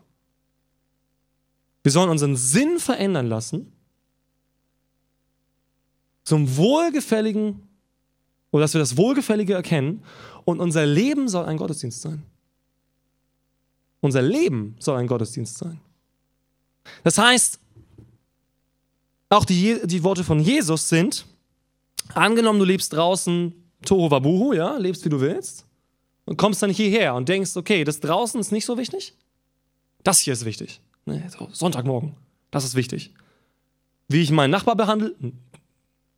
Wir 1.83 1.91
sollen 1.91 2.11
unseren 2.11 2.37
Sinn 2.37 2.79
verändern 2.79 3.27
lassen 3.27 3.73
zum 6.23 6.57
Wohlgefälligen 6.57 7.61
oder 8.53 8.63
dass 8.63 8.75
wir 8.75 8.79
das 8.79 8.97
Wohlgefällige 8.97 9.55
erkennen 9.55 10.05
und 10.45 10.61
unser 10.61 10.87
Leben 10.87 11.27
soll 11.27 11.47
ein 11.47 11.57
Gottesdienst 11.57 12.01
sein. 12.01 12.23
Unser 14.01 14.23
Leben 14.23 14.77
soll 14.79 14.97
ein 14.97 15.09
Gottesdienst 15.09 15.59
sein. 15.59 15.81
Das 17.03 17.19
heißt, 17.19 17.59
auch 19.31 19.45
die, 19.45 19.81
die 19.85 20.05
Worte 20.05 20.23
von 20.23 20.39
Jesus 20.39 20.89
sind, 20.89 21.27
angenommen, 22.15 22.61
du 22.61 22.65
lebst 22.65 22.93
draußen 22.93 23.64
Tohu 23.85 24.11
Wabuhu, 24.11 24.53
ja, 24.53 24.77
lebst 24.77 25.05
wie 25.05 25.09
du 25.09 25.21
willst 25.21 25.67
und 26.25 26.37
kommst 26.37 26.63
dann 26.63 26.71
hierher 26.71 27.15
und 27.15 27.29
denkst, 27.29 27.57
okay, 27.57 27.85
das 27.85 28.01
draußen 28.01 28.41
ist 28.41 28.53
nicht 28.53 28.65
so 28.65 28.79
wichtig. 28.79 29.15
Das 30.03 30.21
hier 30.21 30.33
ist 30.33 30.45
wichtig. 30.45 30.81
Nee, 31.07 31.23
so, 31.29 31.49
Sonntagmorgen, 31.53 32.15
das 32.51 32.65
ist 32.65 32.75
wichtig. 32.75 33.13
Wie 34.09 34.23
ich 34.23 34.31
meinen 34.31 34.51
Nachbar 34.51 34.77
behandle, 34.77 35.15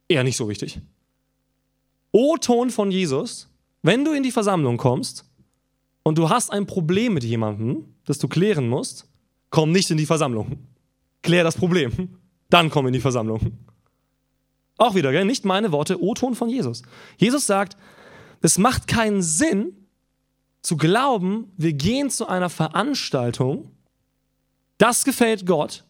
eher 0.08 0.24
nicht 0.24 0.36
so 0.36 0.48
wichtig. 0.48 0.80
O-Ton 2.12 2.70
von 2.70 2.90
Jesus, 2.90 3.48
wenn 3.82 4.04
du 4.04 4.12
in 4.12 4.22
die 4.22 4.32
Versammlung 4.32 4.76
kommst 4.76 5.24
und 6.02 6.18
du 6.18 6.28
hast 6.28 6.52
ein 6.52 6.66
Problem 6.66 7.14
mit 7.14 7.24
jemandem, 7.24 7.84
das 8.04 8.18
du 8.18 8.28
klären 8.28 8.68
musst, 8.68 9.08
komm 9.50 9.72
nicht 9.72 9.90
in 9.90 9.98
die 9.98 10.06
Versammlung. 10.06 10.58
Klär 11.22 11.44
das 11.44 11.56
Problem. 11.56 12.16
Dann 12.48 12.70
komm 12.70 12.86
in 12.86 12.92
die 12.92 13.00
Versammlung. 13.00 13.58
Auch 14.78 14.94
wieder, 14.94 15.12
gell? 15.12 15.24
nicht 15.24 15.44
meine 15.44 15.72
Worte, 15.72 16.02
O-Ton 16.02 16.34
von 16.34 16.48
Jesus. 16.48 16.82
Jesus 17.16 17.46
sagt, 17.46 17.76
es 18.42 18.58
macht 18.58 18.86
keinen 18.86 19.22
Sinn 19.22 19.86
zu 20.62 20.76
glauben, 20.76 21.52
wir 21.56 21.72
gehen 21.72 22.10
zu 22.10 22.26
einer 22.26 22.50
Veranstaltung, 22.50 23.70
das 24.78 25.04
gefällt 25.04 25.46
Gott 25.46 25.84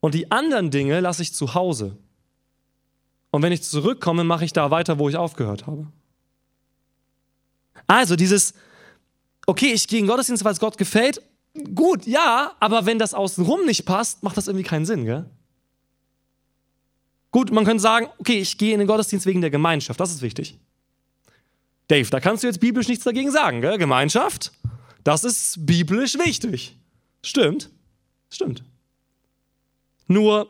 und 0.00 0.14
die 0.14 0.30
anderen 0.30 0.70
Dinge 0.70 1.00
lasse 1.00 1.22
ich 1.22 1.34
zu 1.34 1.54
Hause. 1.54 1.98
Und 3.30 3.42
wenn 3.42 3.52
ich 3.52 3.62
zurückkomme, 3.62 4.24
mache 4.24 4.44
ich 4.44 4.52
da 4.52 4.70
weiter, 4.70 4.98
wo 4.98 5.08
ich 5.08 5.16
aufgehört 5.16 5.66
habe. 5.66 5.86
Also 7.86 8.16
dieses, 8.16 8.54
okay, 9.46 9.72
ich 9.72 9.86
gehe 9.88 9.98
in 9.98 10.06
Gottesdienst, 10.06 10.44
weil 10.44 10.52
es 10.52 10.60
Gott 10.60 10.78
gefällt. 10.78 11.20
Gut, 11.74 12.06
ja, 12.06 12.52
aber 12.60 12.86
wenn 12.86 12.98
das 12.98 13.12
außenrum 13.12 13.64
nicht 13.66 13.84
passt, 13.84 14.22
macht 14.22 14.36
das 14.36 14.46
irgendwie 14.46 14.64
keinen 14.64 14.86
Sinn, 14.86 15.04
gell? 15.04 15.28
Gut, 17.38 17.52
man 17.52 17.64
könnte 17.64 17.80
sagen, 17.80 18.08
okay, 18.18 18.40
ich 18.40 18.58
gehe 18.58 18.72
in 18.72 18.80
den 18.80 18.88
Gottesdienst 18.88 19.24
wegen 19.24 19.40
der 19.40 19.50
Gemeinschaft, 19.50 20.00
das 20.00 20.10
ist 20.10 20.22
wichtig. 20.22 20.58
Dave, 21.86 22.10
da 22.10 22.18
kannst 22.18 22.42
du 22.42 22.48
jetzt 22.48 22.58
biblisch 22.58 22.88
nichts 22.88 23.04
dagegen 23.04 23.30
sagen, 23.30 23.60
gell? 23.60 23.78
Gemeinschaft, 23.78 24.50
das 25.04 25.22
ist 25.22 25.64
biblisch 25.64 26.18
wichtig. 26.18 26.76
Stimmt, 27.22 27.70
stimmt. 28.28 28.64
Nur 30.08 30.48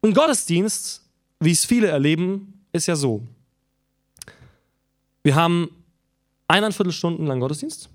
ein 0.00 0.14
Gottesdienst, 0.14 1.02
wie 1.38 1.52
es 1.52 1.66
viele 1.66 1.88
erleben, 1.88 2.64
ist 2.72 2.86
ja 2.86 2.96
so. 2.96 3.28
Wir 5.22 5.34
haben 5.34 5.68
eineinviertel 6.48 6.94
Stunden 6.94 7.26
lang 7.26 7.40
Gottesdienst. 7.40 7.90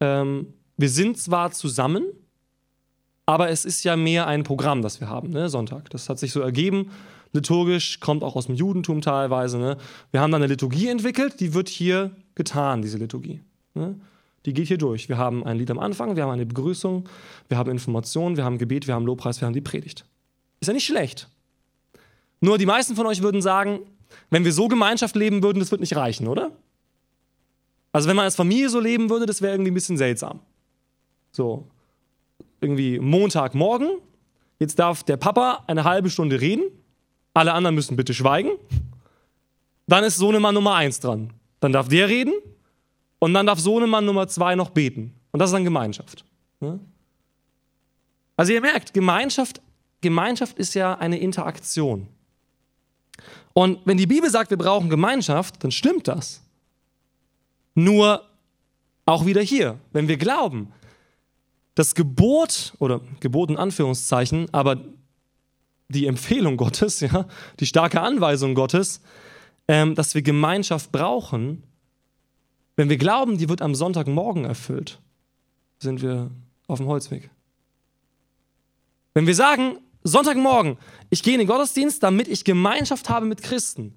Ähm, 0.00 0.54
wir 0.76 0.88
sind 0.88 1.18
zwar 1.18 1.52
zusammen, 1.52 2.02
aber 3.26 3.50
es 3.50 3.64
ist 3.64 3.82
ja 3.84 3.96
mehr 3.96 4.26
ein 4.26 4.44
Programm, 4.44 4.82
das 4.82 5.00
wir 5.00 5.08
haben, 5.08 5.30
ne? 5.30 5.48
Sonntag. 5.48 5.90
Das 5.90 6.08
hat 6.08 6.18
sich 6.18 6.32
so 6.32 6.40
ergeben. 6.40 6.90
Liturgisch 7.32 8.00
kommt 8.00 8.22
auch 8.22 8.36
aus 8.36 8.46
dem 8.46 8.54
Judentum 8.54 9.00
teilweise. 9.00 9.58
Ne? 9.58 9.76
Wir 10.10 10.20
haben 10.20 10.30
dann 10.30 10.42
eine 10.42 10.52
Liturgie 10.52 10.88
entwickelt, 10.88 11.40
die 11.40 11.52
wird 11.52 11.68
hier 11.68 12.12
getan, 12.34 12.82
diese 12.82 12.98
Liturgie. 12.98 13.42
Ne? 13.74 14.00
Die 14.46 14.54
geht 14.54 14.68
hier 14.68 14.78
durch. 14.78 15.08
Wir 15.08 15.18
haben 15.18 15.44
ein 15.44 15.58
Lied 15.58 15.70
am 15.70 15.78
Anfang, 15.78 16.16
wir 16.16 16.22
haben 16.22 16.30
eine 16.30 16.46
Begrüßung, 16.46 17.08
wir 17.48 17.58
haben 17.58 17.70
Informationen, 17.70 18.36
wir 18.36 18.44
haben 18.44 18.58
Gebet, 18.58 18.86
wir 18.86 18.94
haben 18.94 19.04
Lobpreis, 19.04 19.40
wir 19.40 19.46
haben 19.46 19.54
die 19.54 19.60
Predigt. 19.60 20.06
Ist 20.60 20.68
ja 20.68 20.72
nicht 20.72 20.86
schlecht. 20.86 21.28
Nur 22.40 22.58
die 22.58 22.66
meisten 22.66 22.94
von 22.94 23.06
euch 23.06 23.22
würden 23.22 23.42
sagen, 23.42 23.80
wenn 24.30 24.44
wir 24.44 24.52
so 24.52 24.68
Gemeinschaft 24.68 25.16
leben 25.16 25.42
würden, 25.42 25.58
das 25.58 25.72
wird 25.72 25.80
nicht 25.80 25.96
reichen, 25.96 26.28
oder? 26.28 26.52
Also 27.92 28.08
wenn 28.08 28.16
man 28.16 28.24
als 28.24 28.36
Familie 28.36 28.68
so 28.68 28.78
leben 28.78 29.10
würde, 29.10 29.26
das 29.26 29.42
wäre 29.42 29.52
irgendwie 29.52 29.72
ein 29.72 29.74
bisschen 29.74 29.96
seltsam. 29.96 30.40
So, 31.32 31.66
irgendwie 32.60 32.98
Montagmorgen, 32.98 33.98
jetzt 34.58 34.78
darf 34.78 35.02
der 35.02 35.16
Papa 35.16 35.64
eine 35.66 35.84
halbe 35.84 36.10
Stunde 36.10 36.40
reden, 36.40 36.64
alle 37.34 37.52
anderen 37.52 37.74
müssen 37.74 37.96
bitte 37.96 38.14
schweigen. 38.14 38.50
Dann 39.86 40.04
ist 40.04 40.16
Sohnemann 40.16 40.54
Nummer 40.54 40.74
eins 40.74 41.00
dran. 41.00 41.32
Dann 41.60 41.72
darf 41.72 41.88
der 41.88 42.08
reden 42.08 42.32
und 43.18 43.34
dann 43.34 43.46
darf 43.46 43.58
Sohnemann 43.58 44.04
Nummer 44.04 44.26
zwei 44.28 44.54
noch 44.54 44.70
beten. 44.70 45.14
Und 45.32 45.40
das 45.40 45.50
ist 45.50 45.54
dann 45.54 45.64
Gemeinschaft. 45.64 46.24
Ne? 46.60 46.80
Also 48.36 48.52
ihr 48.52 48.60
merkt, 48.60 48.94
Gemeinschaft, 48.94 49.60
Gemeinschaft 50.00 50.58
ist 50.58 50.74
ja 50.74 50.94
eine 50.94 51.18
Interaktion. 51.18 52.08
Und 53.52 53.80
wenn 53.84 53.96
die 53.96 54.06
Bibel 54.06 54.30
sagt, 54.30 54.50
wir 54.50 54.58
brauchen 54.58 54.90
Gemeinschaft, 54.90 55.62
dann 55.64 55.70
stimmt 55.70 56.08
das. 56.08 56.42
Nur 57.74 58.22
auch 59.06 59.24
wieder 59.24 59.40
hier, 59.40 59.78
wenn 59.92 60.08
wir 60.08 60.16
glauben, 60.16 60.72
das 61.76 61.94
Gebot 61.94 62.72
oder 62.80 63.00
Gebot 63.20 63.50
in 63.50 63.56
Anführungszeichen, 63.56 64.52
aber 64.52 64.78
die 65.88 66.06
Empfehlung 66.06 66.56
Gottes, 66.56 67.00
ja, 67.00 67.28
die 67.60 67.66
starke 67.66 68.00
Anweisung 68.00 68.56
Gottes, 68.56 69.00
ähm, 69.68 69.94
dass 69.94 70.14
wir 70.14 70.22
Gemeinschaft 70.22 70.90
brauchen, 70.90 71.62
wenn 72.74 72.88
wir 72.88 72.96
glauben, 72.96 73.38
die 73.38 73.48
wird 73.48 73.62
am 73.62 73.74
Sonntagmorgen 73.74 74.44
erfüllt, 74.44 75.00
sind 75.78 76.02
wir 76.02 76.30
auf 76.66 76.78
dem 76.78 76.88
Holzweg. 76.88 77.30
Wenn 79.14 79.26
wir 79.26 79.34
sagen, 79.34 79.78
Sonntagmorgen, 80.02 80.76
ich 81.10 81.22
gehe 81.22 81.34
in 81.34 81.38
den 81.38 81.48
Gottesdienst, 81.48 82.02
damit 82.02 82.28
ich 82.28 82.44
Gemeinschaft 82.44 83.08
habe 83.08 83.26
mit 83.26 83.42
Christen, 83.42 83.94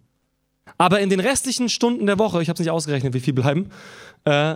aber 0.78 1.00
in 1.00 1.10
den 1.10 1.20
restlichen 1.20 1.70
Stunden 1.70 2.06
der 2.06 2.20
Woche, 2.20 2.42
ich 2.42 2.50
habe 2.50 2.56
es 2.56 2.60
nicht 2.60 2.72
ausgerechnet, 2.72 3.14
wie 3.14 3.20
viel 3.20 3.34
bleiben, 3.34 3.70
äh, 4.26 4.56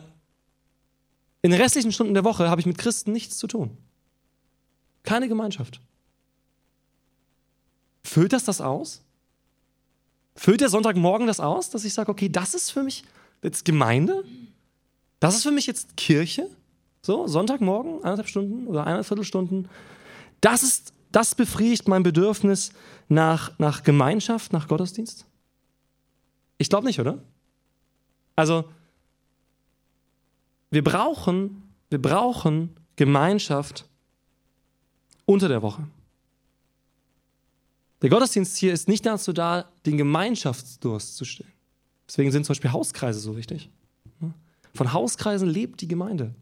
in 1.43 1.51
den 1.51 1.61
restlichen 1.61 1.91
Stunden 1.91 2.13
der 2.13 2.23
Woche 2.23 2.49
habe 2.49 2.61
ich 2.61 2.65
mit 2.65 2.77
Christen 2.77 3.11
nichts 3.11 3.37
zu 3.37 3.47
tun. 3.47 3.77
Keine 5.03 5.27
Gemeinschaft. 5.27 5.81
Füllt 8.03 8.33
das 8.33 8.45
das 8.45 8.61
aus? 8.61 9.01
Füllt 10.35 10.61
der 10.61 10.69
Sonntagmorgen 10.69 11.27
das 11.27 11.41
aus, 11.41 11.69
dass 11.69 11.83
ich 11.83 11.93
sage, 11.93 12.09
okay, 12.09 12.29
das 12.29 12.53
ist 12.53 12.71
für 12.71 12.81
mich 12.81 13.03
jetzt 13.43 13.65
Gemeinde? 13.65 14.23
Das 15.19 15.35
ist 15.35 15.43
für 15.43 15.51
mich 15.51 15.67
jetzt 15.67 15.95
Kirche? 15.97 16.49
So, 17.01 17.27
Sonntagmorgen, 17.27 18.03
eineinhalb 18.03 18.29
Stunden 18.29 18.65
oder 18.67 18.81
eineinhalb 18.81 19.05
Viertelstunden. 19.05 19.67
Das 20.39 20.63
ist, 20.63 20.93
das 21.11 21.35
befriedigt 21.35 21.89
mein 21.89 22.03
Bedürfnis 22.03 22.71
nach, 23.09 23.51
nach 23.59 23.83
Gemeinschaft, 23.83 24.53
nach 24.53 24.69
Gottesdienst? 24.69 25.25
Ich 26.57 26.69
glaube 26.69 26.87
nicht, 26.87 27.01
oder? 27.01 27.19
Also, 28.37 28.63
wir 30.73 30.83
brauchen, 30.83 31.63
wir 31.89 32.01
brauchen 32.01 32.75
Gemeinschaft 32.95 33.85
unter 35.25 35.47
der 35.47 35.61
Woche. 35.61 35.87
Der 38.01 38.09
Gottesdienst 38.09 38.57
hier 38.57 38.73
ist 38.73 38.87
nicht 38.87 39.05
dazu 39.05 39.33
da, 39.33 39.69
den 39.85 39.97
Gemeinschaftsdurst 39.97 41.15
zu 41.15 41.25
stillen. 41.25 41.53
Deswegen 42.07 42.31
sind 42.31 42.45
zum 42.45 42.53
Beispiel 42.53 42.71
Hauskreise 42.71 43.19
so 43.19 43.37
wichtig. 43.37 43.69
Von 44.73 44.91
Hauskreisen 44.91 45.47
lebt 45.47 45.81
die 45.81 45.87
Gemeinde. 45.87 46.33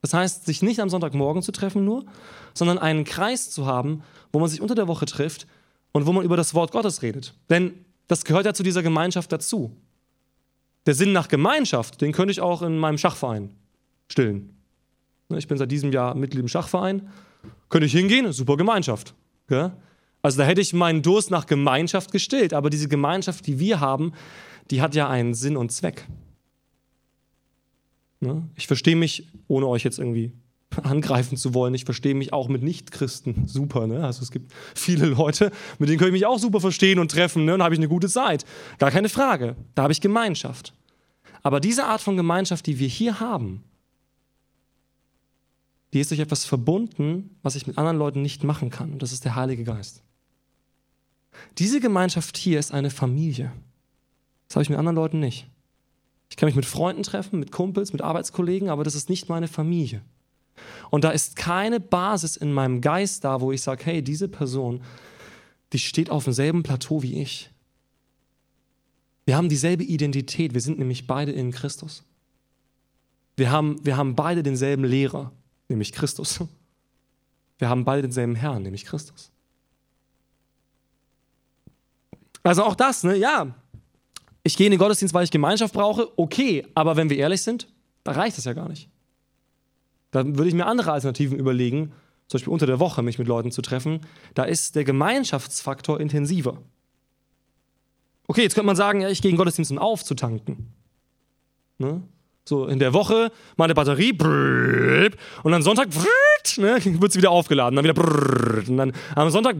Das 0.00 0.12
heißt, 0.12 0.44
sich 0.44 0.62
nicht 0.62 0.80
am 0.80 0.90
Sonntagmorgen 0.90 1.42
zu 1.42 1.52
treffen 1.52 1.84
nur, 1.84 2.04
sondern 2.54 2.78
einen 2.78 3.04
Kreis 3.04 3.50
zu 3.50 3.66
haben, 3.66 4.02
wo 4.32 4.40
man 4.40 4.48
sich 4.48 4.60
unter 4.60 4.74
der 4.74 4.88
Woche 4.88 5.06
trifft 5.06 5.46
und 5.92 6.06
wo 6.06 6.12
man 6.12 6.24
über 6.24 6.36
das 6.36 6.54
Wort 6.54 6.72
Gottes 6.72 7.02
redet. 7.02 7.34
Denn 7.48 7.84
das 8.08 8.24
gehört 8.24 8.44
ja 8.44 8.54
zu 8.54 8.64
dieser 8.64 8.82
Gemeinschaft 8.82 9.30
dazu. 9.30 9.76
Der 10.86 10.94
Sinn 10.94 11.12
nach 11.12 11.28
Gemeinschaft, 11.28 12.00
den 12.00 12.12
könnte 12.12 12.32
ich 12.32 12.40
auch 12.40 12.62
in 12.62 12.76
meinem 12.76 12.98
Schachverein 12.98 13.50
stillen. 14.10 14.56
Ich 15.36 15.48
bin 15.48 15.56
seit 15.56 15.70
diesem 15.70 15.92
Jahr 15.92 16.14
Mitglied 16.14 16.42
im 16.42 16.48
Schachverein. 16.48 17.08
Könnte 17.68 17.86
ich 17.86 17.92
hingehen? 17.92 18.32
Super 18.32 18.56
Gemeinschaft. 18.56 19.14
Also 20.20 20.38
da 20.38 20.44
hätte 20.44 20.60
ich 20.60 20.72
meinen 20.72 21.02
Durst 21.02 21.30
nach 21.30 21.46
Gemeinschaft 21.46 22.12
gestillt. 22.12 22.52
Aber 22.52 22.70
diese 22.70 22.88
Gemeinschaft, 22.88 23.46
die 23.46 23.58
wir 23.58 23.80
haben, 23.80 24.12
die 24.70 24.82
hat 24.82 24.94
ja 24.94 25.08
einen 25.08 25.34
Sinn 25.34 25.56
und 25.56 25.72
Zweck. 25.72 26.06
Ne? 28.20 28.48
Ich 28.54 28.66
verstehe 28.66 28.96
mich, 28.96 29.28
ohne 29.48 29.66
euch 29.66 29.84
jetzt 29.84 29.98
irgendwie 29.98 30.32
angreifen 30.82 31.36
zu 31.36 31.54
wollen, 31.54 31.74
ich 31.74 31.84
verstehe 31.84 32.14
mich 32.14 32.32
auch 32.32 32.48
mit 32.48 32.62
Nichtchristen 32.62 33.46
super. 33.46 33.86
Ne? 33.86 34.04
Also 34.04 34.22
es 34.22 34.30
gibt 34.30 34.52
viele 34.74 35.06
Leute, 35.06 35.50
mit 35.78 35.88
denen 35.88 35.98
kann 35.98 36.08
ich 36.08 36.12
mich 36.12 36.26
auch 36.26 36.38
super 36.38 36.60
verstehen 36.60 36.98
und 36.98 37.10
treffen 37.10 37.44
ne? 37.44 37.54
und 37.54 37.62
habe 37.62 37.74
ich 37.74 37.78
eine 37.80 37.88
gute 37.88 38.08
Zeit. 38.08 38.44
Gar 38.78 38.90
keine 38.90 39.08
Frage. 39.08 39.56
Da 39.74 39.82
habe 39.82 39.92
ich 39.92 40.00
Gemeinschaft. 40.00 40.74
Aber 41.42 41.60
diese 41.60 41.84
Art 41.84 42.00
von 42.00 42.16
Gemeinschaft, 42.16 42.66
die 42.66 42.78
wir 42.78 42.88
hier 42.88 43.20
haben, 43.20 43.64
die 45.92 46.00
ist 46.00 46.10
durch 46.10 46.20
etwas 46.20 46.44
verbunden, 46.44 47.36
was 47.42 47.56
ich 47.56 47.66
mit 47.66 47.76
anderen 47.76 47.98
Leuten 47.98 48.22
nicht 48.22 48.44
machen 48.44 48.70
kann. 48.70 48.92
Und 48.92 49.02
das 49.02 49.12
ist 49.12 49.24
der 49.24 49.34
Heilige 49.34 49.64
Geist. 49.64 50.02
Diese 51.58 51.80
Gemeinschaft 51.80 52.36
hier 52.36 52.58
ist 52.58 52.72
eine 52.72 52.90
Familie. 52.90 53.52
Das 54.48 54.56
habe 54.56 54.62
ich 54.62 54.70
mit 54.70 54.78
anderen 54.78 54.96
Leuten 54.96 55.20
nicht. 55.20 55.48
Ich 56.30 56.36
kann 56.36 56.46
mich 56.46 56.56
mit 56.56 56.64
Freunden 56.64 57.02
treffen, 57.02 57.40
mit 57.40 57.52
Kumpels, 57.52 57.92
mit 57.92 58.00
Arbeitskollegen, 58.00 58.70
aber 58.70 58.84
das 58.84 58.94
ist 58.94 59.10
nicht 59.10 59.28
meine 59.28 59.48
Familie. 59.48 60.00
Und 60.90 61.04
da 61.04 61.10
ist 61.10 61.36
keine 61.36 61.80
Basis 61.80 62.36
in 62.36 62.52
meinem 62.52 62.80
Geist 62.80 63.24
da, 63.24 63.40
wo 63.40 63.52
ich 63.52 63.62
sage, 63.62 63.84
hey, 63.84 64.02
diese 64.02 64.28
Person, 64.28 64.82
die 65.72 65.78
steht 65.78 66.10
auf 66.10 66.24
demselben 66.24 66.62
Plateau 66.62 67.02
wie 67.02 67.20
ich. 67.20 67.50
Wir 69.24 69.36
haben 69.36 69.48
dieselbe 69.48 69.84
Identität, 69.84 70.54
wir 70.54 70.60
sind 70.60 70.78
nämlich 70.78 71.06
beide 71.06 71.32
in 71.32 71.52
Christus. 71.52 72.04
Wir 73.36 73.50
haben, 73.50 73.84
wir 73.84 73.96
haben 73.96 74.14
beide 74.14 74.42
denselben 74.42 74.84
Lehrer, 74.84 75.32
nämlich 75.68 75.92
Christus. 75.92 76.40
Wir 77.58 77.68
haben 77.68 77.84
beide 77.84 78.02
denselben 78.02 78.34
Herrn, 78.34 78.62
nämlich 78.62 78.84
Christus. 78.84 79.30
Also 82.42 82.64
auch 82.64 82.74
das, 82.74 83.04
ne? 83.04 83.16
Ja, 83.16 83.54
ich 84.42 84.56
gehe 84.56 84.66
in 84.66 84.72
den 84.72 84.78
Gottesdienst, 84.78 85.14
weil 85.14 85.24
ich 85.24 85.30
Gemeinschaft 85.30 85.72
brauche, 85.72 86.08
okay, 86.18 86.66
aber 86.74 86.96
wenn 86.96 87.08
wir 87.08 87.16
ehrlich 87.16 87.42
sind, 87.42 87.68
da 88.02 88.12
reicht 88.12 88.36
das 88.36 88.44
ja 88.44 88.52
gar 88.52 88.68
nicht. 88.68 88.88
Dann 90.12 90.38
würde 90.38 90.48
ich 90.48 90.54
mir 90.54 90.66
andere 90.66 90.92
Alternativen 90.92 91.38
überlegen, 91.38 91.92
zum 92.28 92.38
Beispiel 92.38 92.52
unter 92.52 92.66
der 92.66 92.78
Woche 92.78 93.02
mich 93.02 93.18
mit 93.18 93.26
Leuten 93.26 93.50
zu 93.50 93.60
treffen. 93.60 94.00
Da 94.34 94.44
ist 94.44 94.76
der 94.76 94.84
Gemeinschaftsfaktor 94.84 95.98
intensiver. 95.98 96.58
Okay, 98.28 98.42
jetzt 98.42 98.54
könnte 98.54 98.66
man 98.66 98.76
sagen, 98.76 99.00
ja, 99.00 99.08
ich 99.08 99.20
gehe 99.20 99.30
in 99.30 99.36
Gottesdienst, 99.36 99.72
um 99.72 99.78
aufzutanken. 99.78 100.72
Ne? 101.78 102.02
So 102.44 102.66
in 102.66 102.78
der 102.78 102.92
Woche 102.92 103.30
meine 103.56 103.74
Batterie 103.74 104.12
und 105.42 105.52
dann 105.52 105.62
Sonntag 105.62 105.88
ne, 106.56 106.78
wird 106.84 107.12
sie 107.12 107.18
wieder 107.18 107.30
aufgeladen, 107.30 107.76
dann 107.76 107.84
wieder 107.84 108.68
und 108.68 108.76
dann 108.76 108.92
am 109.14 109.30
Sonntag. 109.30 109.56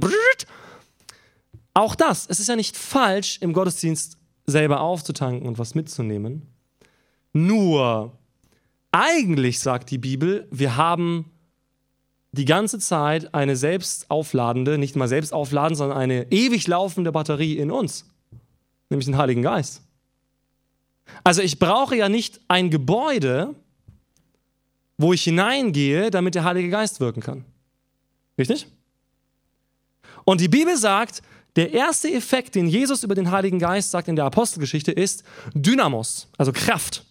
Auch 1.75 1.95
das, 1.95 2.27
es 2.29 2.41
ist 2.41 2.49
ja 2.49 2.57
nicht 2.57 2.77
falsch, 2.77 3.39
im 3.41 3.53
Gottesdienst 3.53 4.19
selber 4.47 4.81
aufzutanken 4.81 5.47
und 5.47 5.59
was 5.59 5.75
mitzunehmen. 5.75 6.49
Nur, 7.33 8.13
eigentlich 8.93 9.61
sagt 9.61 9.91
die 9.91 9.99
Bibel, 9.99 10.47
wir 10.51 10.77
haben 10.77 11.31
die 12.33 12.45
ganze 12.45 12.79
Zeit 12.79 13.35
eine 13.35 13.57
selbst 13.57 14.11
aufladende, 14.11 14.79
nicht 14.79 14.97
mal 14.97 15.09
selbst 15.09 15.33
aufladen, 15.33 15.77
sondern 15.77 15.99
eine 15.99 16.31
ewig 16.31 16.67
laufende 16.67 17.13
Batterie 17.13 17.59
in 17.59 17.71
uns, 17.71 18.07
nämlich 18.89 19.07
den 19.07 19.19
Heiligen 19.19 19.43
Geist. 19.43 19.83
Also 21.25 21.43
ich 21.43 21.59
brauche 21.59 21.97
ja 21.97 22.09
nicht 22.09 22.41
ein 22.49 22.71
Gebäude, 22.71 23.55
wo 24.97 25.13
ich 25.13 25.25
hineingehe, 25.25 26.11
damit 26.11 26.35
der 26.35 26.45
Heilige 26.45 26.71
Geist 26.71 27.01
wirken 27.01 27.21
kann. 27.21 27.45
Richtig? 28.39 28.67
Und 30.25 30.41
die 30.41 30.49
Bibel 30.49 30.77
sagt, 30.77 31.23
der 31.57 31.73
erste 31.73 32.11
Effekt, 32.11 32.55
den 32.55 32.67
Jesus 32.67 33.03
über 33.03 33.15
den 33.15 33.31
Heiligen 33.31 33.59
Geist 33.59 33.91
sagt 33.91 34.09
in 34.09 34.17
der 34.17 34.25
Apostelgeschichte, 34.25 34.93
ist 34.93 35.23
Dynamos, 35.55 36.29
also 36.39 36.53
Kraft. 36.53 37.05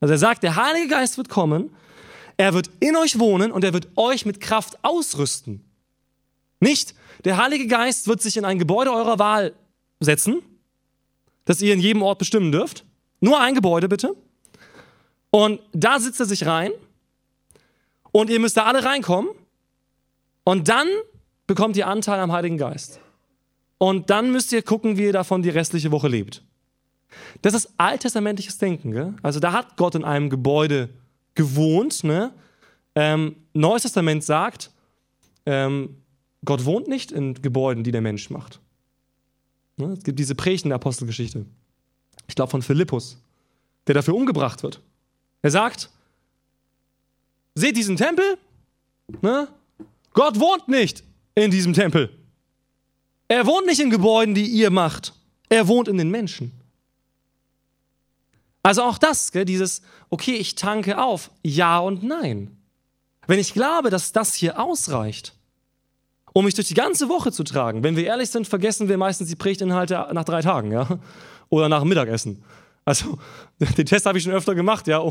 Also 0.00 0.12
er 0.14 0.18
sagt, 0.18 0.42
der 0.42 0.56
Heilige 0.56 0.88
Geist 0.88 1.18
wird 1.18 1.28
kommen, 1.28 1.74
er 2.36 2.54
wird 2.54 2.70
in 2.80 2.96
euch 2.96 3.18
wohnen 3.18 3.52
und 3.52 3.64
er 3.64 3.72
wird 3.72 3.88
euch 3.96 4.24
mit 4.24 4.40
Kraft 4.40 4.78
ausrüsten. 4.82 5.64
Nicht, 6.58 6.94
der 7.24 7.36
Heilige 7.36 7.66
Geist 7.66 8.08
wird 8.08 8.22
sich 8.22 8.36
in 8.36 8.44
ein 8.44 8.58
Gebäude 8.58 8.92
eurer 8.92 9.18
Wahl 9.18 9.52
setzen 10.00 10.42
das 11.50 11.60
ihr 11.60 11.74
in 11.74 11.80
jedem 11.80 12.02
Ort 12.02 12.20
bestimmen 12.20 12.52
dürft. 12.52 12.84
Nur 13.20 13.40
ein 13.40 13.56
Gebäude 13.56 13.88
bitte. 13.88 14.14
Und 15.30 15.60
da 15.72 15.98
sitzt 15.98 16.20
er 16.20 16.26
sich 16.26 16.46
rein. 16.46 16.70
Und 18.12 18.30
ihr 18.30 18.38
müsst 18.38 18.56
da 18.56 18.66
alle 18.66 18.84
reinkommen. 18.84 19.32
Und 20.44 20.68
dann 20.68 20.86
bekommt 21.48 21.76
ihr 21.76 21.88
Anteil 21.88 22.20
am 22.20 22.30
Heiligen 22.30 22.56
Geist. 22.56 23.00
Und 23.78 24.10
dann 24.10 24.30
müsst 24.30 24.52
ihr 24.52 24.62
gucken, 24.62 24.96
wie 24.96 25.06
ihr 25.06 25.12
davon 25.12 25.42
die 25.42 25.50
restliche 25.50 25.90
Woche 25.90 26.06
lebt. 26.06 26.44
Das 27.42 27.54
ist 27.54 27.70
alttestamentliches 27.76 28.58
Denken. 28.58 28.92
Gell? 28.92 29.14
Also 29.22 29.40
da 29.40 29.52
hat 29.52 29.76
Gott 29.76 29.94
in 29.94 30.04
einem 30.04 30.30
Gebäude 30.30 30.90
gewohnt. 31.34 32.04
Ne? 32.04 32.32
Ähm, 32.94 33.36
Neues 33.52 33.82
Testament 33.82 34.24
sagt, 34.24 34.70
ähm, 35.46 35.96
Gott 36.44 36.64
wohnt 36.64 36.88
nicht 36.88 37.12
in 37.12 37.34
Gebäuden, 37.34 37.84
die 37.84 37.92
der 37.92 38.00
Mensch 38.00 38.30
macht. 38.30 38.60
Ne? 39.76 39.92
Es 39.92 40.04
gibt 40.04 40.18
diese 40.18 40.34
Prächen 40.34 40.68
der 40.68 40.76
Apostelgeschichte. 40.76 41.46
Ich 42.28 42.34
glaube 42.34 42.50
von 42.50 42.62
Philippus, 42.62 43.18
der 43.86 43.94
dafür 43.94 44.14
umgebracht 44.14 44.62
wird. 44.62 44.80
Er 45.42 45.50
sagt, 45.50 45.90
seht 47.54 47.76
diesen 47.76 47.96
Tempel? 47.96 48.38
Ne? 49.22 49.48
Gott 50.12 50.38
wohnt 50.38 50.68
nicht 50.68 51.02
in 51.34 51.50
diesem 51.50 51.72
Tempel. 51.72 52.10
Er 53.28 53.46
wohnt 53.46 53.66
nicht 53.66 53.80
in 53.80 53.90
Gebäuden, 53.90 54.34
die 54.34 54.46
ihr 54.46 54.70
macht. 54.70 55.14
Er 55.48 55.68
wohnt 55.68 55.88
in 55.88 55.98
den 55.98 56.10
Menschen. 56.10 56.52
Also 58.62 58.82
auch 58.82 58.98
das, 58.98 59.32
gell, 59.32 59.44
dieses, 59.44 59.82
okay, 60.10 60.34
ich 60.34 60.54
tanke 60.54 61.02
auf, 61.02 61.30
ja 61.42 61.78
und 61.78 62.02
nein. 62.02 62.56
Wenn 63.26 63.38
ich 63.38 63.54
glaube, 63.54 63.90
dass 63.90 64.12
das 64.12 64.34
hier 64.34 64.60
ausreicht, 64.60 65.34
um 66.32 66.44
mich 66.44 66.54
durch 66.54 66.68
die 66.68 66.74
ganze 66.74 67.08
Woche 67.08 67.32
zu 67.32 67.42
tragen, 67.42 67.82
wenn 67.82 67.96
wir 67.96 68.04
ehrlich 68.04 68.30
sind, 68.30 68.46
vergessen 68.46 68.88
wir 68.88 68.98
meistens 68.98 69.28
die 69.28 69.36
Predigtinhalte 69.36 70.08
nach 70.12 70.24
drei 70.24 70.42
Tagen, 70.42 70.72
ja, 70.72 70.86
oder 71.48 71.68
nach 71.68 71.80
dem 71.80 71.88
Mittagessen. 71.88 72.42
Also 72.84 73.18
den 73.78 73.86
Test 73.86 74.06
habe 74.06 74.18
ich 74.18 74.24
schon 74.24 74.32
öfter 74.32 74.54
gemacht, 74.54 74.86
ja, 74.86 75.02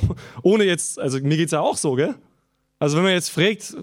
ohne 0.44 0.64
jetzt, 0.64 1.00
also 1.00 1.20
mir 1.20 1.38
geht 1.38 1.48
es 1.48 1.52
ja 1.52 1.62
auch 1.62 1.78
so, 1.78 1.96
gell? 1.96 2.16
Also 2.78 2.96
wenn 2.96 3.04
man 3.04 3.12
jetzt 3.12 3.30
fragt, 3.30 3.76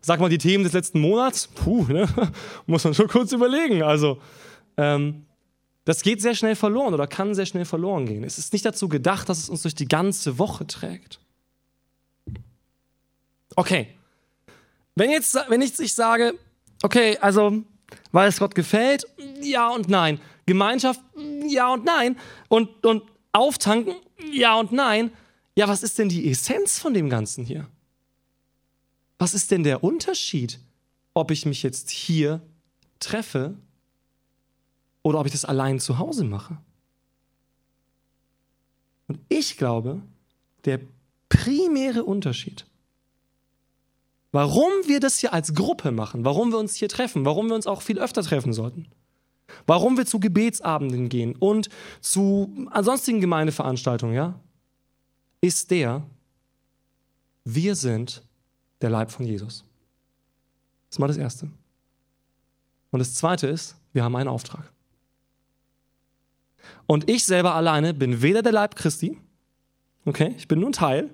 sag 0.00 0.18
mal 0.18 0.28
die 0.28 0.38
Themen 0.38 0.64
des 0.64 0.72
letzten 0.72 1.00
Monats, 1.00 1.46
puh, 1.46 1.84
ne, 1.84 2.08
muss 2.66 2.82
man 2.82 2.92
schon 2.92 3.06
kurz 3.06 3.30
überlegen. 3.30 3.84
Also 3.84 4.18
ähm, 4.76 5.26
das 5.84 6.02
geht 6.02 6.20
sehr 6.22 6.34
schnell 6.34 6.54
verloren 6.54 6.94
oder 6.94 7.06
kann 7.06 7.34
sehr 7.34 7.46
schnell 7.46 7.64
verloren 7.64 8.06
gehen. 8.06 8.24
Es 8.24 8.38
ist 8.38 8.52
nicht 8.52 8.64
dazu 8.64 8.88
gedacht, 8.88 9.28
dass 9.28 9.38
es 9.38 9.48
uns 9.48 9.62
durch 9.62 9.74
die 9.74 9.88
ganze 9.88 10.38
Woche 10.38 10.66
trägt. 10.66 11.18
Okay. 13.56 13.88
Wenn, 14.94 15.10
jetzt, 15.10 15.36
wenn 15.48 15.60
ich, 15.60 15.78
ich 15.80 15.94
sage, 15.94 16.38
okay, 16.82 17.18
also, 17.18 17.62
weil 18.12 18.28
es 18.28 18.38
Gott 18.38 18.54
gefällt, 18.54 19.06
ja 19.40 19.68
und 19.70 19.88
nein. 19.88 20.20
Gemeinschaft, 20.46 21.00
ja 21.48 21.72
und 21.72 21.84
nein. 21.84 22.16
Und, 22.48 22.84
und 22.86 23.02
auftanken, 23.32 23.96
ja 24.32 24.54
und 24.58 24.72
nein. 24.72 25.12
Ja, 25.56 25.68
was 25.68 25.82
ist 25.82 25.98
denn 25.98 26.08
die 26.08 26.30
Essenz 26.30 26.78
von 26.78 26.94
dem 26.94 27.10
Ganzen 27.10 27.44
hier? 27.44 27.68
Was 29.18 29.34
ist 29.34 29.50
denn 29.50 29.64
der 29.64 29.84
Unterschied, 29.84 30.58
ob 31.14 31.30
ich 31.30 31.44
mich 31.44 31.62
jetzt 31.62 31.90
hier 31.90 32.40
treffe 33.00 33.56
oder 35.02 35.20
ob 35.20 35.26
ich 35.26 35.32
das 35.32 35.44
allein 35.44 35.80
zu 35.80 35.98
Hause 35.98 36.24
mache. 36.24 36.58
Und 39.08 39.20
ich 39.28 39.56
glaube, 39.56 40.02
der 40.64 40.80
primäre 41.28 42.04
Unterschied, 42.04 42.66
warum 44.30 44.70
wir 44.86 45.00
das 45.00 45.18
hier 45.18 45.32
als 45.32 45.54
Gruppe 45.54 45.90
machen, 45.90 46.24
warum 46.24 46.50
wir 46.50 46.58
uns 46.58 46.76
hier 46.76 46.88
treffen, 46.88 47.24
warum 47.24 47.48
wir 47.48 47.54
uns 47.54 47.66
auch 47.66 47.82
viel 47.82 47.98
öfter 47.98 48.22
treffen 48.22 48.52
sollten, 48.52 48.86
warum 49.66 49.96
wir 49.96 50.06
zu 50.06 50.20
Gebetsabenden 50.20 51.08
gehen 51.08 51.36
und 51.36 51.68
zu 52.00 52.68
sonstigen 52.80 53.20
Gemeindeveranstaltungen, 53.20 54.14
ja, 54.14 54.38
ist 55.40 55.70
der, 55.70 56.06
wir 57.44 57.74
sind 57.74 58.22
der 58.80 58.90
Leib 58.90 59.10
von 59.10 59.26
Jesus. 59.26 59.64
Das 60.88 60.96
ist 60.96 60.98
mal 60.98 61.08
das 61.08 61.16
Erste. 61.16 61.50
Und 62.90 62.98
das 63.00 63.14
Zweite 63.14 63.46
ist, 63.48 63.76
wir 63.92 64.04
haben 64.04 64.14
einen 64.16 64.28
Auftrag. 64.28 64.72
Und 66.86 67.08
ich 67.08 67.24
selber 67.24 67.54
alleine 67.54 67.94
bin 67.94 68.22
weder 68.22 68.42
der 68.42 68.52
Leib 68.52 68.76
Christi, 68.76 69.18
okay, 70.04 70.34
ich 70.36 70.48
bin 70.48 70.60
nur 70.60 70.70
ein 70.70 70.74
Teil. 70.74 71.10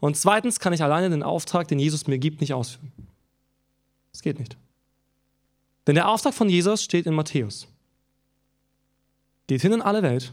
Und 0.00 0.16
zweitens 0.16 0.60
kann 0.60 0.72
ich 0.72 0.82
alleine 0.82 1.10
den 1.10 1.22
Auftrag, 1.22 1.68
den 1.68 1.78
Jesus 1.78 2.06
mir 2.06 2.18
gibt, 2.18 2.40
nicht 2.40 2.54
ausführen. 2.54 2.92
Das 4.12 4.22
geht 4.22 4.38
nicht. 4.38 4.56
Denn 5.86 5.94
der 5.94 6.08
Auftrag 6.08 6.34
von 6.34 6.48
Jesus 6.48 6.82
steht 6.82 7.06
in 7.06 7.14
Matthäus. 7.14 7.66
Geht 9.46 9.62
hin 9.62 9.72
in 9.72 9.82
alle 9.82 10.02
Welt, 10.02 10.32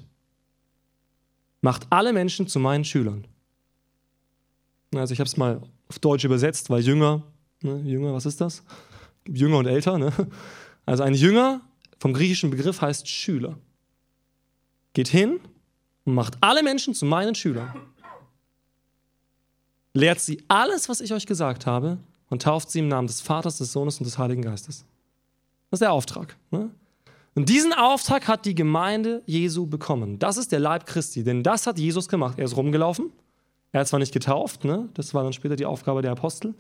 macht 1.62 1.88
alle 1.90 2.14
Menschen 2.14 2.48
zu 2.48 2.60
meinen 2.60 2.86
Schülern. 2.86 3.26
Also 4.94 5.14
ich 5.14 5.20
habe 5.20 5.28
es 5.28 5.38
mal 5.38 5.62
auf 5.88 6.00
Deutsch 6.00 6.24
übersetzt, 6.24 6.70
weil 6.70 6.82
Jünger, 6.82 7.24
ne, 7.62 7.82
Jünger, 7.82 8.14
was 8.14 8.26
ist 8.26 8.42
das? 8.42 8.64
Jünger 9.28 9.58
und 9.58 9.66
älter. 9.66 9.98
Ne? 9.98 10.14
Also 10.86 11.04
ein 11.04 11.14
Jünger 11.14 11.62
vom 12.00 12.14
griechischen 12.14 12.50
Begriff 12.50 12.82
heißt 12.82 13.08
Schüler 13.08 13.58
geht 15.00 15.08
hin 15.08 15.40
und 16.04 16.14
macht 16.14 16.34
alle 16.42 16.62
Menschen 16.62 16.94
zu 16.94 17.06
meinen 17.06 17.34
Schülern. 17.34 17.74
Lehrt 19.94 20.20
sie 20.20 20.44
alles, 20.50 20.90
was 20.90 21.00
ich 21.00 21.14
euch 21.14 21.26
gesagt 21.26 21.66
habe, 21.66 22.00
und 22.30 22.42
tauft 22.42 22.70
sie 22.70 22.80
im 22.80 22.90
Namen 22.90 23.08
des 23.08 23.22
Vaters, 23.22 23.60
des 23.60 23.72
Sohnes 23.72 23.98
und 24.00 24.04
des 24.04 24.18
Heiligen 24.18 24.42
Geistes. 24.42 24.84
Das 25.70 25.78
ist 25.78 25.84
der 25.84 25.94
Auftrag. 25.94 26.36
Ne? 26.52 26.70
Und 27.34 27.48
diesen 27.48 27.72
Auftrag 27.72 28.28
hat 28.28 28.44
die 28.46 28.56
Gemeinde 28.56 29.24
Jesu 29.26 29.68
bekommen. 29.68 30.20
Das 30.20 30.36
ist 30.36 30.52
der 30.52 30.60
Leib 30.60 30.86
Christi, 30.86 31.24
denn 31.24 31.44
das 31.44 31.66
hat 31.66 31.80
Jesus 31.80 32.10
gemacht. 32.10 32.38
Er 32.38 32.44
ist 32.44 32.58
rumgelaufen. 32.58 33.14
Er 33.72 33.80
hat 33.80 33.88
zwar 33.88 34.02
nicht 34.02 34.12
getauft, 34.12 34.66
ne? 34.66 34.90
das 34.96 35.14
war 35.14 35.24
dann 35.24 35.32
später 35.32 35.56
die 35.56 35.66
Aufgabe 35.66 36.02
der 36.02 36.12
Apostel, 36.12 36.56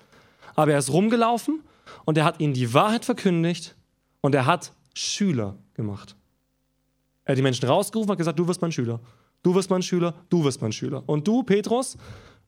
aber 0.56 0.71
er 0.71 0.80
ist 0.80 0.93
rumgelaufen 0.93 1.60
und 2.06 2.17
er 2.17 2.23
hat 2.23 2.39
ihnen 2.39 2.54
die 2.54 2.73
Wahrheit 2.73 3.04
verkündigt 3.04 3.75
und 4.21 4.34
er 4.34 4.45
hat 4.45 4.71
Schüler 4.93 5.58
gemacht. 5.73 6.15
Er 7.29 7.33
hat 7.33 7.37
die 7.37 7.43
Menschen 7.43 7.69
rausgerufen 7.69 8.09
und 8.09 8.17
gesagt, 8.17 8.39
du 8.39 8.47
wirst 8.47 8.59
mein 8.59 8.71
Schüler. 8.71 8.99
Du 9.43 9.53
wirst 9.53 9.69
mein 9.69 9.83
Schüler, 9.83 10.15
du 10.29 10.43
wirst 10.43 10.63
mein 10.63 10.71
Schüler. 10.71 11.03
Und 11.05 11.27
du, 11.27 11.43
Petrus, 11.43 11.95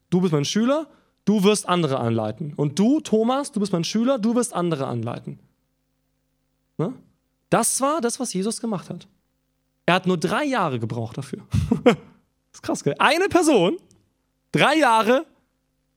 du 0.10 0.22
bist 0.22 0.34
mein 0.34 0.44
Schüler, 0.44 0.88
du 1.24 1.44
wirst 1.44 1.70
andere 1.70 2.00
anleiten. 2.00 2.56
Und 2.56 2.80
du, 2.80 3.00
Thomas, 3.00 3.52
du 3.52 3.60
bist 3.60 3.74
mein 3.74 3.84
Schüler, 3.84 4.18
du 4.18 4.34
wirst 4.34 4.56
andere 4.56 4.88
anleiten. 4.88 5.38
Ne? 6.80 6.96
Das 7.52 7.80
war 7.80 8.02
das, 8.02 8.20
was 8.20 8.34
Jesus 8.34 8.60
gemacht 8.60 8.90
hat. 8.90 9.08
Er 9.86 9.94
hat 9.94 10.08
nur 10.08 10.18
drei 10.18 10.46
Jahre 10.46 10.80
gebraucht 10.80 11.16
dafür. 11.16 11.46
das 11.84 11.96
ist 12.52 12.64
krass, 12.64 12.84
gell? 12.84 12.96
Eine 12.98 13.30
Person, 13.30 13.78
drei 14.52 14.78
Jahre, 14.78 15.28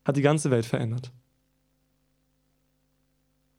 hat 0.05 0.19
die 0.19 0.21
ganze 0.21 0.51
Welt 0.51 0.67
verändert. 0.67 1.11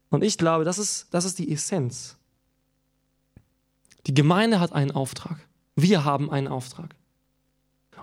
Und 0.10 0.24
ich 0.24 0.38
glaube, 0.38 0.66
das 0.66 0.78
ist, 0.78 1.12
das 1.16 1.26
ist 1.26 1.40
die 1.40 1.52
Essenz 1.52 2.16
die 4.08 4.14
Gemeinde 4.14 4.60
hat 4.60 4.74
einen 4.74 4.92
Auftrag. 4.92 5.40
Wir 5.76 6.04
haben 6.06 6.32
einen 6.32 6.48
Auftrag. 6.48 6.96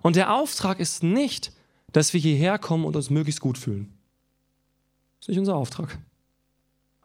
Und 0.03 0.17
der 0.17 0.33
Auftrag 0.33 0.81
ist 0.81 1.03
nicht, 1.03 1.53
dass 1.93 2.13
wir 2.13 2.21
hierher 2.21 2.59
kommen 2.59 2.85
und 2.85 2.97
uns 2.97 3.11
möglichst 3.11 3.41
gut 3.41 3.59
fühlen. 3.59 3.93
Das 5.21 5.25
ist 5.25 5.29
nicht 5.29 5.39
unser 5.39 5.57
Auftrag. 5.57 5.99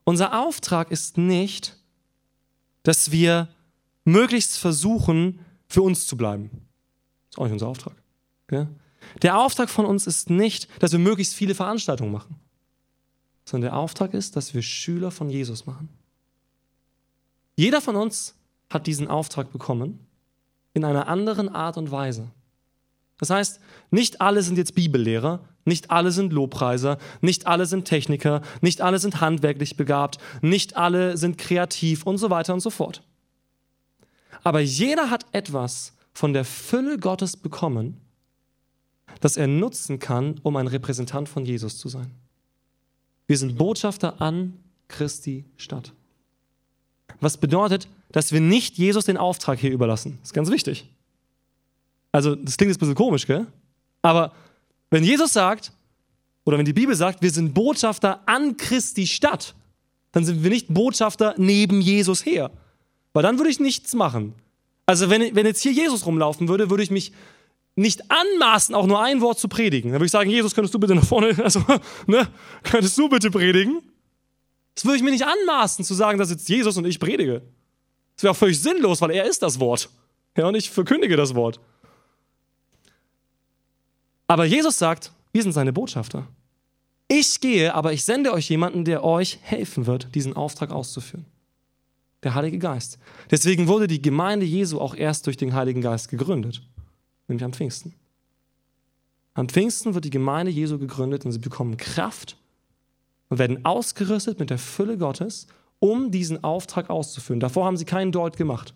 Unser 0.03 0.39
Auftrag 0.39 0.89
ist 0.89 1.17
nicht, 1.17 1.77
dass 2.83 3.11
wir 3.11 3.49
möglichst 4.05 4.57
versuchen, 4.57 5.39
für 5.67 5.81
uns 5.81 6.07
zu 6.07 6.15
bleiben. 6.15 6.49
Das 6.49 7.35
ist 7.35 7.37
auch 7.37 7.43
nicht 7.43 7.53
unser 7.53 7.67
Auftrag. 7.67 7.93
Okay? 8.47 8.67
Der 9.21 9.37
Auftrag 9.37 9.69
von 9.69 9.85
uns 9.85 10.07
ist 10.07 10.29
nicht, 10.29 10.69
dass 10.81 10.91
wir 10.93 10.99
möglichst 10.99 11.35
viele 11.35 11.55
Veranstaltungen 11.55 12.11
machen, 12.11 12.39
sondern 13.45 13.71
der 13.71 13.79
Auftrag 13.79 14.13
ist, 14.13 14.35
dass 14.35 14.53
wir 14.53 14.61
Schüler 14.61 15.11
von 15.11 15.29
Jesus 15.29 15.65
machen. 15.65 15.89
Jeder 17.55 17.81
von 17.81 17.95
uns 17.95 18.36
hat 18.69 18.87
diesen 18.87 19.07
Auftrag 19.07 19.51
bekommen 19.51 19.99
in 20.73 20.83
einer 20.83 21.07
anderen 21.07 21.49
Art 21.49 21.77
und 21.77 21.91
Weise. 21.91 22.29
Das 23.17 23.29
heißt, 23.29 23.59
nicht 23.89 24.21
alle 24.21 24.43
sind 24.43 24.57
jetzt 24.57 24.75
Bibellehrer, 24.75 25.43
nicht 25.65 25.89
alle 25.89 26.11
sind 26.11 26.31
Lobpreiser, 26.31 26.97
nicht 27.21 27.47
alle 27.47 27.65
sind 27.65 27.85
Techniker, 27.85 28.41
nicht 28.61 28.81
alle 28.81 28.99
sind 28.99 29.21
handwerklich 29.21 29.75
begabt, 29.75 30.17
nicht 30.41 30.77
alle 30.77 31.17
sind 31.17 31.37
kreativ 31.37 32.05
und 32.05 32.19
so 32.19 32.29
weiter 32.29 32.53
und 32.53 32.59
so 32.59 32.69
fort. 32.69 33.03
Aber 34.43 34.59
jeder 34.59 35.09
hat 35.09 35.25
etwas 35.31 35.93
von 36.13 36.33
der 36.33 36.45
Fülle 36.45 36.97
Gottes 36.97 37.35
bekommen, 37.35 37.99
das 39.19 39.35
er 39.35 39.47
nutzen 39.47 39.99
kann, 39.99 40.39
um 40.43 40.55
ein 40.55 40.67
Repräsentant 40.67 41.27
von 41.27 41.43
Jesus 41.43 41.77
zu 41.77 41.89
sein. 41.89 42.11
Wir 43.25 43.37
sind 43.37 43.57
Botschafter 43.57 44.21
an 44.21 44.53
Christi 44.87 45.45
Stadt. 45.57 45.91
Was 47.19 47.37
bedeutet, 47.37 47.87
dass 48.11 48.31
wir 48.31 48.41
nicht 48.41 48.77
Jesus 48.77 49.05
den 49.05 49.17
Auftrag 49.17 49.59
hier 49.59 49.71
überlassen. 49.71 50.17
Das 50.21 50.29
ist 50.29 50.33
ganz 50.33 50.49
wichtig. 50.49 50.87
Also, 52.11 52.35
das 52.35 52.57
klingt 52.57 52.69
jetzt 52.69 52.77
ein 52.77 52.79
bisschen 52.79 52.95
komisch, 52.95 53.27
gell? 53.27 53.47
Aber 54.01 54.33
wenn 54.89 55.03
Jesus 55.03 55.33
sagt, 55.33 55.71
oder 56.45 56.57
wenn 56.57 56.65
die 56.65 56.73
Bibel 56.73 56.95
sagt, 56.95 57.21
wir 57.21 57.31
sind 57.31 57.53
Botschafter 57.53 58.21
an 58.25 58.55
Christi 58.55 59.05
Stadt, 59.05 59.53
dann 60.13 60.23
sind 60.23 60.43
wir 60.43 60.49
nicht 60.49 60.73
Botschafter 60.73 61.35
neben 61.37 61.81
Jesus 61.81 62.25
her. 62.25 62.51
Weil 63.13 63.23
dann 63.23 63.37
würde 63.37 63.49
ich 63.49 63.59
nichts 63.59 63.93
machen. 63.93 64.33
Also 64.85 65.09
wenn, 65.09 65.35
wenn 65.35 65.45
jetzt 65.45 65.61
hier 65.61 65.73
Jesus 65.73 66.05
rumlaufen 66.05 66.47
würde, 66.47 66.69
würde 66.69 66.83
ich 66.83 66.91
mich 66.91 67.11
nicht 67.75 68.01
anmaßen, 68.09 68.73
auch 68.73 68.87
nur 68.87 69.01
ein 69.01 69.21
Wort 69.21 69.39
zu 69.39 69.47
predigen. 69.47 69.91
Dann 69.91 69.99
würde 69.99 70.05
ich 70.05 70.11
sagen, 70.11 70.29
Jesus, 70.29 70.55
könntest 70.55 70.73
du 70.73 70.79
bitte 70.79 70.95
nach 70.95 71.05
vorne, 71.05 71.35
also, 71.43 71.63
ne, 72.07 72.27
könntest 72.63 72.97
du 72.97 73.09
bitte 73.09 73.29
predigen? 73.29 73.81
Das 74.73 74.85
würde 74.85 74.97
ich 74.97 75.03
mir 75.03 75.11
nicht 75.11 75.25
anmaßen, 75.25 75.83
zu 75.83 75.93
sagen, 75.93 76.17
dass 76.17 76.29
jetzt 76.29 76.47
Jesus 76.49 76.77
und 76.77 76.85
ich 76.85 76.99
predige. 76.99 77.41
Das 78.17 78.23
wäre 78.23 78.31
auch 78.31 78.37
völlig 78.37 78.59
sinnlos, 78.59 78.99
weil 78.99 79.11
er 79.11 79.25
ist 79.25 79.43
das 79.43 79.59
Wort. 79.59 79.89
Ja, 80.35 80.47
und 80.47 80.55
ich 80.55 80.69
verkündige 80.69 81.15
das 81.15 81.35
Wort. 81.35 81.59
Aber 84.25 84.43
Jesus 84.43 84.77
sagt, 84.77 85.13
wir 85.31 85.43
sind 85.43 85.53
seine 85.53 85.71
Botschafter. 85.71 86.27
Ich 87.07 87.39
gehe, 87.39 87.73
aber 87.73 87.93
ich 87.93 88.03
sende 88.03 88.33
euch 88.33 88.49
jemanden, 88.49 88.83
der 88.83 89.03
euch 89.03 89.39
helfen 89.41 89.85
wird, 89.85 90.13
diesen 90.15 90.35
Auftrag 90.35 90.71
auszuführen. 90.71 91.25
Der 92.23 92.33
Heilige 92.33 92.57
Geist. 92.57 92.97
Deswegen 93.29 93.67
wurde 93.67 93.87
die 93.87 94.01
Gemeinde 94.01 94.45
Jesu 94.45 94.81
auch 94.81 94.95
erst 94.95 95.27
durch 95.27 95.37
den 95.37 95.53
Heiligen 95.53 95.81
Geist 95.81 96.09
gegründet, 96.09 96.63
nämlich 97.27 97.45
am 97.45 97.53
Pfingsten. 97.53 97.93
Am 99.35 99.47
Pfingsten 99.47 99.93
wird 99.93 100.05
die 100.05 100.09
Gemeinde 100.09 100.51
Jesu 100.51 100.79
gegründet 100.79 101.23
und 101.23 101.31
sie 101.31 101.39
bekommen 101.39 101.77
Kraft 101.77 102.35
und 103.29 103.37
werden 103.37 103.63
ausgerüstet 103.63 104.39
mit 104.39 104.49
der 104.49 104.57
Fülle 104.57 104.97
Gottes, 104.97 105.45
um 105.79 106.11
diesen 106.11 106.43
Auftrag 106.43 106.89
auszuführen. 106.89 107.39
Davor 107.39 107.65
haben 107.65 107.77
sie 107.77 107.85
keinen 107.85 108.11
Deut 108.11 108.37
gemacht. 108.37 108.73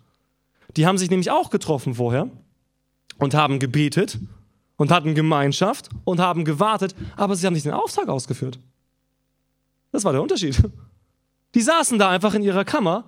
Die 0.78 0.86
haben 0.86 0.98
sich 0.98 1.10
nämlich 1.10 1.32
auch 1.32 1.50
getroffen 1.50 1.96
vorher 1.96 2.30
und 3.18 3.34
haben 3.34 3.60
gebetet 3.60 4.20
und 4.78 4.92
hatten 4.92 5.16
Gemeinschaft 5.16 5.90
und 6.06 6.20
haben 6.20 6.46
gewartet, 6.46 6.96
aber 7.18 7.36
sie 7.36 7.46
haben 7.46 7.54
nicht 7.54 7.66
den 7.66 7.74
Auftrag 7.74 8.08
ausgeführt. 8.08 8.60
Das 9.92 10.04
war 10.06 10.14
der 10.14 10.22
Unterschied. 10.22 10.62
Die 11.54 11.62
saßen 11.62 12.00
da 12.00 12.10
einfach 12.10 12.34
in 12.34 12.44
ihrer 12.44 12.64
Kammer 12.64 13.04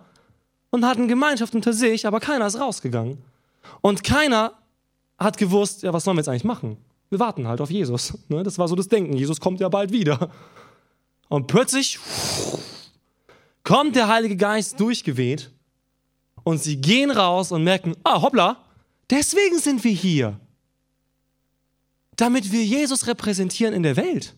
und 0.70 0.86
hatten 0.86 1.08
Gemeinschaft 1.08 1.56
unter 1.56 1.72
sich, 1.72 2.06
aber 2.06 2.20
keiner 2.20 2.46
ist 2.46 2.60
rausgegangen. 2.60 3.20
Und 3.82 4.04
keiner 4.04 4.54
hat 5.18 5.38
gewusst, 5.38 5.84
ja, 5.84 5.94
was 5.94 6.04
sollen 6.04 6.18
wir 6.18 6.22
jetzt 6.22 6.28
eigentlich 6.28 6.44
machen? 6.44 6.78
Wir 7.10 7.20
warten 7.20 7.48
halt 7.48 7.62
auf 7.62 7.70
Jesus. 7.70 8.18
Ne? 8.28 8.44
Das 8.44 8.58
war 8.58 8.68
so 8.68 8.76
das 8.76 8.88
Denken. 8.88 9.14
Jesus 9.14 9.40
kommt 9.40 9.60
ja 9.60 9.70
bald 9.70 9.92
wieder. 9.92 10.30
Und 11.30 11.48
plötzlich 11.48 12.00
kommt 13.63 13.95
der 13.95 14.08
Heilige 14.08 14.36
Geist 14.36 14.80
durchgeweht 14.80 15.52
und 16.43 16.62
sie 16.62 16.78
gehen 16.78 17.12
raus 17.12 17.52
und 17.52 17.63
merken, 17.63 17.95
ah, 18.04 18.21
hoppla, 18.21 18.63
deswegen 19.10 19.60
sind 19.60 19.84
wir 19.84 19.91
hier 19.91 20.39
damit 22.15 22.52
wir 22.52 22.63
Jesus 22.63 23.08
repräsentieren 23.08 23.73
in 23.73 23.84
der 23.84 23.97
Welt. 23.97 24.36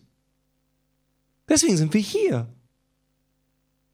Deswegen 1.48 1.76
sind 1.76 1.94
wir 1.94 2.00
hier. 2.00 2.48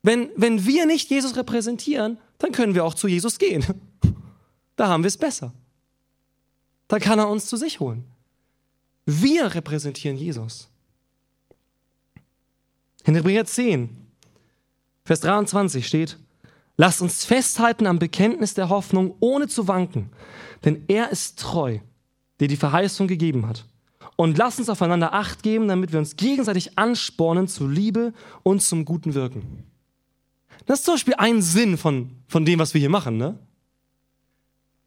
Wenn, 0.03 0.31
wenn 0.37 0.65
wir 0.65 0.87
nicht 0.87 1.11
Jesus 1.11 1.37
repräsentieren, 1.37 2.19
dann 2.39 2.53
können 2.53 2.75
wir 2.75 2.85
auch 2.85 2.95
zu 2.95 3.09
Jesus 3.09 3.39
gehen. 3.39 3.65
Da 4.75 4.89
haben 4.89 5.03
wir 5.03 5.09
es 5.09 5.19
besser. 5.19 5.53
Da 6.89 6.99
kann 6.99 7.19
er 7.19 7.29
uns 7.29 7.45
zu 7.45 7.59
sich 7.59 7.79
holen. 7.79 8.05
Wir 9.05 9.55
repräsentieren 9.55 10.17
Jesus. 10.17 10.71
In 13.05 13.15
Hebräer 13.15 13.45
10, 13.45 13.95
Vers 15.05 15.21
23 15.21 15.87
steht, 15.87 16.19
Lasst 16.77 17.03
uns 17.03 17.25
festhalten 17.25 17.87
am 17.87 17.99
Bekenntnis 17.99 18.55
der 18.55 18.69
Hoffnung, 18.69 19.15
ohne 19.21 19.47
zu 19.47 19.69
wanken, 19.69 20.11
denn 20.65 20.85
er 20.89 21.11
ist 21.11 21.39
treu, 21.39 21.79
der 22.41 22.49
die 22.49 22.57
Verheißung 22.57 23.09
gegeben 23.09 23.47
hat. 23.47 23.67
Und 24.17 24.39
lass 24.39 24.59
uns 24.59 24.69
aufeinander 24.69 25.13
Acht 25.13 25.43
geben, 25.43 25.69
damit 25.69 25.93
wir 25.93 25.99
uns 25.99 26.17
gegenseitig 26.17 26.79
anspornen 26.79 27.49
zu 27.49 27.69
Liebe 27.69 28.13
und 28.43 28.63
zum 28.63 28.85
guten 28.85 29.15
Wirken. 29.15 29.65
Das 30.67 30.81
ist 30.81 30.85
zum 30.85 30.95
Beispiel 30.95 31.15
ein 31.15 31.43
Sinn 31.43 31.77
von, 31.77 32.11
von 32.27 32.45
dem, 32.45 32.59
was 32.59 32.75
wir 32.75 32.81
hier 32.81 32.91
machen. 32.91 33.17
Ne? 33.17 33.39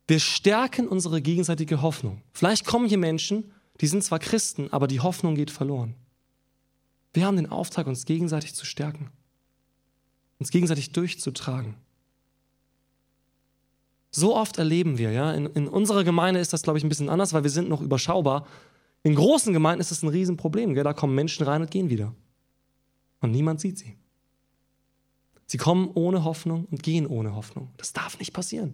Wir 0.07 0.19
stärken 0.19 0.87
unsere 0.87 1.21
gegenseitige 1.21 1.81
Hoffnung. 1.81 2.21
Vielleicht 2.33 2.65
kommen 2.65 2.87
hier 2.87 2.97
Menschen, 2.97 3.51
die 3.81 3.87
sind 3.87 4.03
zwar 4.03 4.19
Christen, 4.19 4.71
aber 4.71 4.87
die 4.87 5.01
Hoffnung 5.01 5.35
geht 5.35 5.51
verloren. 5.51 5.95
Wir 7.13 7.25
haben 7.25 7.35
den 7.37 7.49
Auftrag, 7.49 7.87
uns 7.87 8.05
gegenseitig 8.05 8.53
zu 8.53 8.65
stärken, 8.65 9.09
uns 10.39 10.49
gegenseitig 10.49 10.91
durchzutragen. 10.91 11.75
So 14.11 14.35
oft 14.35 14.57
erleben 14.57 14.97
wir, 14.97 15.11
ja, 15.11 15.33
in, 15.33 15.45
in 15.47 15.67
unserer 15.67 16.03
Gemeinde 16.03 16.39
ist 16.39 16.53
das, 16.53 16.61
glaube 16.61 16.77
ich, 16.77 16.85
ein 16.85 16.89
bisschen 16.89 17.09
anders, 17.09 17.33
weil 17.33 17.43
wir 17.43 17.49
sind 17.49 17.67
noch 17.67 17.81
überschaubar. 17.81 18.47
In 19.03 19.13
großen 19.13 19.53
Gemeinden 19.53 19.81
ist 19.81 19.91
das 19.91 20.03
ein 20.03 20.09
Riesenproblem. 20.09 20.73
Gell? 20.73 20.83
Da 20.83 20.93
kommen 20.93 21.13
Menschen 21.13 21.45
rein 21.45 21.61
und 21.61 21.69
gehen 21.69 21.89
wieder. 21.89 22.13
Und 23.19 23.31
niemand 23.31 23.59
sieht 23.59 23.77
sie. 23.77 23.97
Sie 25.47 25.57
kommen 25.57 25.91
ohne 25.93 26.23
Hoffnung 26.23 26.65
und 26.71 26.81
gehen 26.81 27.05
ohne 27.05 27.35
Hoffnung. 27.35 27.69
Das 27.77 27.93
darf 27.93 28.17
nicht 28.19 28.33
passieren. 28.33 28.73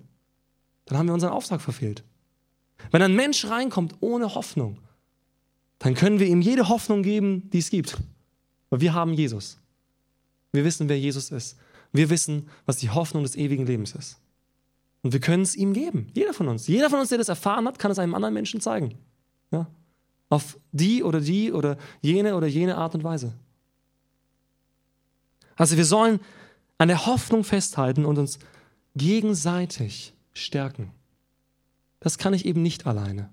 Dann 0.86 0.98
haben 0.98 1.08
wir 1.08 1.14
unseren 1.14 1.32
Auftrag 1.32 1.62
verfehlt. 1.62 2.04
Wenn 2.92 3.02
ein 3.02 3.16
Mensch 3.16 3.46
reinkommt 3.46 3.96
ohne 4.00 4.36
Hoffnung, 4.36 4.80
dann 5.80 5.96
können 5.96 6.20
wir 6.20 6.28
ihm 6.28 6.42
jede 6.42 6.70
Hoffnung 6.70 7.04
geben, 7.04 7.50
die 7.50 7.60
es 7.60 7.70
gibt. 7.70 7.98
Weil 8.70 8.82
wir 8.82 8.94
haben 8.94 9.14
Jesus. 9.14 9.58
Wir 10.52 10.64
wissen, 10.66 10.90
wer 10.90 11.00
Jesus 11.00 11.32
ist. 11.32 11.58
Wir 11.94 12.10
wissen, 12.10 12.50
was 12.66 12.78
die 12.78 12.90
Hoffnung 12.90 13.24
des 13.24 13.36
ewigen 13.36 13.66
Lebens 13.66 13.94
ist. 13.94 14.20
Und 15.04 15.14
wir 15.14 15.20
können 15.20 15.44
es 15.44 15.56
ihm 15.56 15.74
geben. 15.74 16.08
Jeder 16.14 16.34
von 16.34 16.48
uns. 16.48 16.68
Jeder 16.68 16.90
von 16.90 17.00
uns, 17.00 17.10
der 17.10 17.18
das 17.18 17.30
erfahren 17.30 17.68
hat, 17.68 17.80
kann 17.80 17.92
es 17.92 18.00
einem 18.00 18.14
anderen 18.14 18.34
Menschen 18.34 18.62
zeigen. 18.62 18.96
Ja? 19.52 19.68
Auf 20.30 20.60
die 20.72 21.04
oder 21.04 21.20
die 21.20 21.52
oder 21.52 21.78
jene 22.02 22.36
oder 22.36 22.48
jene 22.48 22.78
Art 22.78 22.96
und 22.96 23.04
Weise. 23.04 23.34
Also 25.56 25.78
wir 25.78 25.86
sollen 25.86 26.20
an 26.78 26.88
der 26.88 27.06
Hoffnung 27.06 27.44
festhalten 27.44 28.06
und 28.06 28.18
uns 28.18 28.40
gegenseitig 28.96 30.14
stärken. 30.34 30.92
Das 32.00 32.18
kann 32.18 32.34
ich 32.34 32.46
eben 32.46 32.62
nicht 32.62 32.88
alleine. 32.88 33.30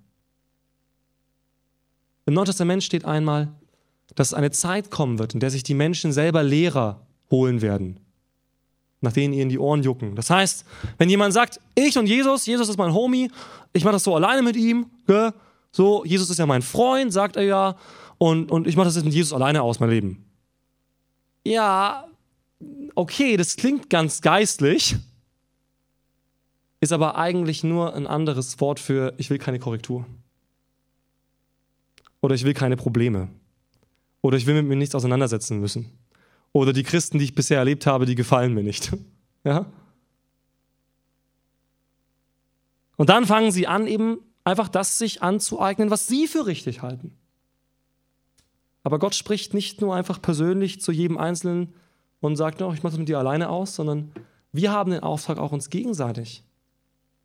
Im 2.26 2.34
Neuen 2.34 2.46
Testament 2.46 2.84
steht 2.84 3.04
einmal, 3.06 3.48
dass 4.14 4.34
eine 4.34 4.50
Zeit 4.50 4.90
kommen 4.90 5.18
wird, 5.18 5.34
in 5.34 5.40
der 5.40 5.50
sich 5.50 5.62
die 5.62 5.74
Menschen 5.74 6.12
selber 6.12 6.42
Lehrer 6.42 7.06
holen 7.30 7.60
werden, 7.62 8.00
nach 9.00 9.12
denen 9.12 9.34
ihnen 9.34 9.50
die 9.50 9.58
Ohren 9.58 9.82
jucken. 9.82 10.14
Das 10.14 10.30
heißt, 10.30 10.64
wenn 10.98 11.08
jemand 11.08 11.34
sagt, 11.34 11.60
ich 11.74 11.98
und 11.98 12.06
Jesus, 12.06 12.46
Jesus 12.46 12.68
ist 12.68 12.78
mein 12.78 12.92
Homie, 12.92 13.30
ich 13.72 13.84
mache 13.84 13.92
das 13.92 14.04
so 14.04 14.14
alleine 14.14 14.42
mit 14.42 14.56
ihm, 14.56 14.86
gell? 15.06 15.32
So, 15.70 16.04
Jesus 16.04 16.30
ist 16.30 16.38
ja 16.38 16.46
mein 16.46 16.62
Freund, 16.62 17.12
sagt 17.12 17.36
er 17.36 17.42
ja, 17.42 17.76
und, 18.16 18.50
und 18.50 18.66
ich 18.66 18.76
mache 18.76 18.86
das 18.86 18.96
jetzt 18.96 19.04
mit 19.04 19.14
Jesus 19.14 19.32
alleine 19.32 19.62
aus, 19.62 19.80
mein 19.80 19.90
Leben. 19.90 20.24
Ja, 21.44 22.08
okay, 22.94 23.36
das 23.36 23.56
klingt 23.56 23.90
ganz 23.90 24.20
geistlich, 24.20 24.96
ist 26.80 26.92
aber 26.92 27.16
eigentlich 27.16 27.64
nur 27.64 27.94
ein 27.94 28.06
anderes 28.06 28.60
Wort 28.60 28.80
für 28.80 29.14
ich 29.18 29.30
will 29.30 29.38
keine 29.38 29.58
Korrektur. 29.58 30.06
Oder 32.20 32.34
ich 32.34 32.44
will 32.44 32.54
keine 32.54 32.76
Probleme. 32.76 33.28
Oder 34.22 34.36
ich 34.36 34.46
will 34.46 34.54
mit 34.54 34.66
mir 34.66 34.76
nichts 34.76 34.94
auseinandersetzen 34.94 35.60
müssen. 35.60 35.92
Oder 36.52 36.72
die 36.72 36.82
Christen, 36.82 37.18
die 37.18 37.26
ich 37.26 37.34
bisher 37.34 37.58
erlebt 37.58 37.86
habe, 37.86 38.06
die 38.06 38.14
gefallen 38.14 38.54
mir 38.54 38.62
nicht. 38.62 38.92
Ja? 39.44 39.66
Und 42.96 43.08
dann 43.08 43.24
fangen 43.24 43.52
sie 43.52 43.68
an, 43.68 43.86
eben 43.86 44.18
einfach 44.42 44.68
das 44.68 44.98
sich 44.98 45.22
anzueignen, 45.22 45.90
was 45.90 46.08
sie 46.08 46.26
für 46.26 46.44
richtig 46.44 46.82
halten. 46.82 47.16
Aber 48.82 48.98
Gott 48.98 49.14
spricht 49.14 49.54
nicht 49.54 49.80
nur 49.80 49.94
einfach 49.94 50.20
persönlich 50.20 50.80
zu 50.80 50.92
jedem 50.92 51.16
Einzelnen 51.16 51.72
und 52.20 52.36
sagt, 52.36 52.60
oh, 52.62 52.72
ich 52.72 52.82
mache 52.82 52.92
das 52.92 52.98
mit 52.98 53.08
dir 53.08 53.18
alleine 53.18 53.48
aus, 53.48 53.74
sondern 53.74 54.10
wir 54.52 54.72
haben 54.72 54.90
den 54.90 55.00
Auftrag, 55.00 55.38
auch 55.38 55.52
uns 55.52 55.70
gegenseitig 55.70 56.42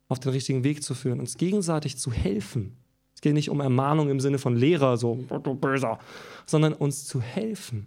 auf 0.08 0.20
den 0.20 0.32
richtigen 0.32 0.64
Weg 0.64 0.82
zu 0.82 0.94
führen, 0.94 1.20
uns 1.20 1.36
gegenseitig 1.36 1.96
zu 1.98 2.12
helfen. 2.12 2.76
Es 3.14 3.20
geht 3.20 3.34
nicht 3.34 3.50
um 3.50 3.60
Ermahnung 3.60 4.10
im 4.10 4.20
Sinne 4.20 4.38
von 4.38 4.56
Lehrer, 4.56 4.96
so 4.96 5.24
du 5.42 5.54
böser, 5.54 5.98
sondern 6.46 6.74
uns 6.74 7.06
zu 7.06 7.20
helfen. 7.20 7.86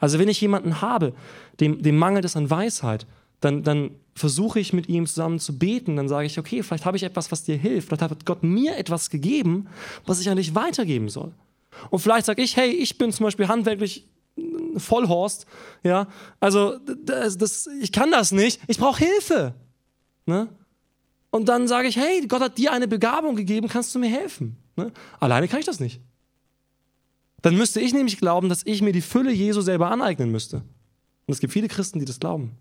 Also 0.00 0.18
wenn 0.18 0.28
ich 0.28 0.40
jemanden 0.40 0.80
habe, 0.80 1.12
dem, 1.60 1.82
dem 1.82 1.96
mangelt 1.96 2.24
es 2.24 2.36
an 2.36 2.50
Weisheit, 2.50 3.06
dann, 3.40 3.62
dann 3.62 3.92
versuche 4.14 4.60
ich 4.60 4.72
mit 4.72 4.88
ihm 4.88 5.06
zusammen 5.06 5.38
zu 5.38 5.58
beten, 5.58 5.96
dann 5.96 6.08
sage 6.08 6.26
ich, 6.26 6.38
okay, 6.38 6.62
vielleicht 6.62 6.84
habe 6.84 6.96
ich 6.96 7.02
etwas, 7.02 7.30
was 7.32 7.42
dir 7.42 7.56
hilft, 7.56 7.88
vielleicht 7.88 8.02
hat 8.02 8.26
Gott 8.26 8.42
mir 8.42 8.76
etwas 8.76 9.10
gegeben, 9.10 9.68
was 10.06 10.20
ich 10.20 10.28
an 10.28 10.36
dich 10.36 10.54
weitergeben 10.54 11.08
soll. 11.08 11.32
Und 11.90 12.00
vielleicht 12.00 12.26
sage 12.26 12.42
ich, 12.42 12.56
hey, 12.56 12.70
ich 12.70 12.98
bin 12.98 13.12
zum 13.12 13.24
Beispiel 13.24 13.48
handwerklich 13.48 14.06
Vollhorst, 14.76 15.46
ja, 15.82 16.06
also 16.38 16.78
das, 16.78 17.36
das, 17.36 17.68
ich 17.80 17.92
kann 17.92 18.10
das 18.10 18.32
nicht, 18.32 18.60
ich 18.68 18.78
brauche 18.78 19.04
Hilfe. 19.04 19.54
Ne? 20.26 20.48
Und 21.30 21.48
dann 21.48 21.68
sage 21.68 21.88
ich, 21.88 21.96
hey, 21.96 22.26
Gott 22.26 22.40
hat 22.40 22.58
dir 22.58 22.72
eine 22.72 22.88
Begabung 22.88 23.36
gegeben, 23.36 23.68
kannst 23.68 23.94
du 23.94 23.98
mir 23.98 24.08
helfen? 24.08 24.56
Ne? 24.76 24.92
Alleine 25.18 25.48
kann 25.48 25.60
ich 25.60 25.66
das 25.66 25.80
nicht. 25.80 26.00
Dann 27.42 27.56
müsste 27.56 27.80
ich 27.80 27.92
nämlich 27.92 28.18
glauben, 28.18 28.48
dass 28.48 28.66
ich 28.66 28.82
mir 28.82 28.92
die 28.92 29.00
Fülle 29.00 29.32
Jesu 29.32 29.60
selber 29.60 29.90
aneignen 29.90 30.30
müsste. 30.30 30.56
Und 31.26 31.34
es 31.34 31.40
gibt 31.40 31.52
viele 31.52 31.68
Christen, 31.68 31.98
die 31.98 32.04
das 32.04 32.20
glauben. 32.20 32.52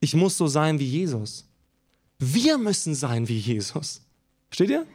Ich 0.00 0.14
muss 0.14 0.36
so 0.36 0.46
sein 0.46 0.78
wie 0.78 0.86
Jesus. 0.86 1.46
Wir 2.18 2.58
müssen 2.58 2.94
sein 2.94 3.28
wie 3.28 3.38
Jesus. 3.38 4.02
Steht 4.50 4.70
ihr? 4.70 4.86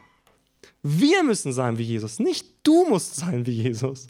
Wir 0.82 1.22
müssen 1.22 1.52
sein 1.52 1.78
wie 1.78 1.82
Jesus. 1.82 2.18
Nicht 2.18 2.46
du 2.62 2.88
musst 2.88 3.16
sein 3.16 3.46
wie 3.46 3.62
Jesus. 3.62 4.06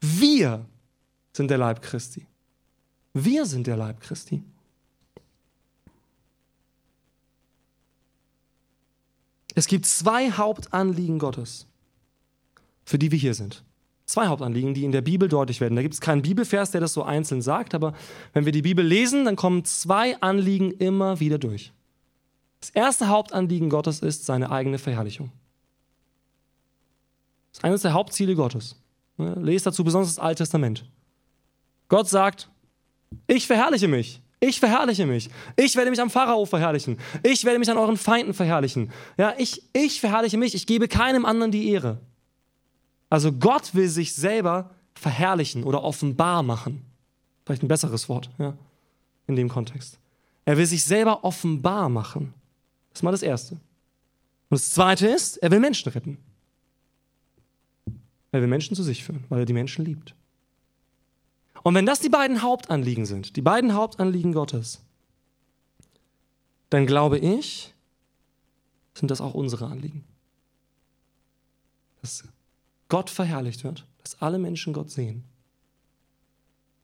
Wir 0.00 0.66
sind 1.32 1.50
der 1.50 1.58
Leib 1.58 1.82
Christi. 1.82 2.26
Wir 3.12 3.46
sind 3.46 3.66
der 3.66 3.76
Leib 3.76 4.00
Christi. 4.00 4.42
Es 9.54 9.66
gibt 9.66 9.86
zwei 9.86 10.30
Hauptanliegen 10.30 11.18
Gottes, 11.18 11.66
für 12.84 12.98
die 12.98 13.10
wir 13.10 13.18
hier 13.18 13.34
sind. 13.34 13.64
Zwei 14.10 14.26
Hauptanliegen, 14.26 14.74
die 14.74 14.82
in 14.82 14.90
der 14.90 15.02
Bibel 15.02 15.28
deutlich 15.28 15.60
werden. 15.60 15.76
Da 15.76 15.82
gibt 15.82 15.94
es 15.94 16.00
keinen 16.00 16.22
Bibelvers, 16.22 16.72
der 16.72 16.80
das 16.80 16.92
so 16.92 17.04
einzeln 17.04 17.42
sagt, 17.42 17.76
aber 17.76 17.94
wenn 18.32 18.44
wir 18.44 18.50
die 18.50 18.60
Bibel 18.60 18.84
lesen, 18.84 19.24
dann 19.24 19.36
kommen 19.36 19.64
zwei 19.64 20.20
Anliegen 20.20 20.72
immer 20.72 21.20
wieder 21.20 21.38
durch. 21.38 21.72
Das 22.58 22.70
erste 22.70 23.06
Hauptanliegen 23.06 23.70
Gottes 23.70 24.00
ist 24.00 24.26
seine 24.26 24.50
eigene 24.50 24.78
Verherrlichung. 24.78 25.30
Das 27.52 27.58
ist 27.58 27.64
eines 27.64 27.82
der 27.82 27.92
Hauptziele 27.92 28.34
Gottes. 28.34 28.74
Lest 29.16 29.66
dazu 29.66 29.84
besonders 29.84 30.16
das 30.16 30.18
Alte 30.18 30.42
Testament. 30.42 30.90
Gott 31.86 32.08
sagt, 32.08 32.50
ich 33.28 33.46
verherrliche 33.46 33.86
mich. 33.86 34.20
Ich 34.40 34.58
verherrliche 34.58 35.06
mich. 35.06 35.30
Ich 35.54 35.76
werde 35.76 35.90
mich 35.90 36.00
am 36.00 36.10
Pharao 36.10 36.46
verherrlichen. 36.46 36.98
Ich 37.22 37.44
werde 37.44 37.60
mich 37.60 37.70
an 37.70 37.78
euren 37.78 37.96
Feinden 37.96 38.34
verherrlichen. 38.34 38.90
Ja, 39.16 39.34
ich, 39.38 39.62
ich 39.72 40.00
verherrliche 40.00 40.36
mich. 40.36 40.56
Ich 40.56 40.66
gebe 40.66 40.88
keinem 40.88 41.24
anderen 41.24 41.52
die 41.52 41.68
Ehre. 41.70 42.00
Also 43.10 43.32
Gott 43.32 43.74
will 43.74 43.88
sich 43.88 44.14
selber 44.14 44.70
verherrlichen 44.94 45.64
oder 45.64 45.82
offenbar 45.82 46.42
machen. 46.42 46.84
Vielleicht 47.44 47.62
ein 47.62 47.68
besseres 47.68 48.08
Wort, 48.08 48.30
ja, 48.38 48.56
in 49.26 49.36
dem 49.36 49.48
Kontext. 49.48 49.98
Er 50.44 50.56
will 50.56 50.66
sich 50.66 50.84
selber 50.84 51.24
offenbar 51.24 51.88
machen. 51.88 52.32
Das 52.90 53.00
ist 53.00 53.02
mal 53.02 53.10
das 53.10 53.22
Erste. 53.22 53.54
Und 53.54 54.58
das 54.58 54.70
Zweite 54.70 55.06
ist, 55.08 55.36
er 55.38 55.50
will 55.50 55.60
Menschen 55.60 55.90
retten. 55.92 56.18
Er 58.32 58.40
will 58.40 58.48
Menschen 58.48 58.76
zu 58.76 58.82
sich 58.82 59.04
führen, 59.04 59.24
weil 59.28 59.40
er 59.40 59.46
die 59.46 59.52
Menschen 59.52 59.84
liebt. 59.84 60.14
Und 61.62 61.74
wenn 61.74 61.86
das 61.86 62.00
die 62.00 62.08
beiden 62.08 62.42
Hauptanliegen 62.42 63.06
sind, 63.06 63.36
die 63.36 63.42
beiden 63.42 63.74
Hauptanliegen 63.74 64.32
Gottes, 64.32 64.80
dann 66.70 66.86
glaube 66.86 67.18
ich, 67.18 67.74
sind 68.94 69.10
das 69.10 69.20
auch 69.20 69.34
unsere 69.34 69.66
Anliegen. 69.66 70.04
Dass 72.00 72.24
Gott 72.90 73.08
verherrlicht 73.08 73.64
wird, 73.64 73.86
dass 74.02 74.20
alle 74.20 74.38
Menschen 74.38 74.74
Gott 74.74 74.90
sehen 74.90 75.24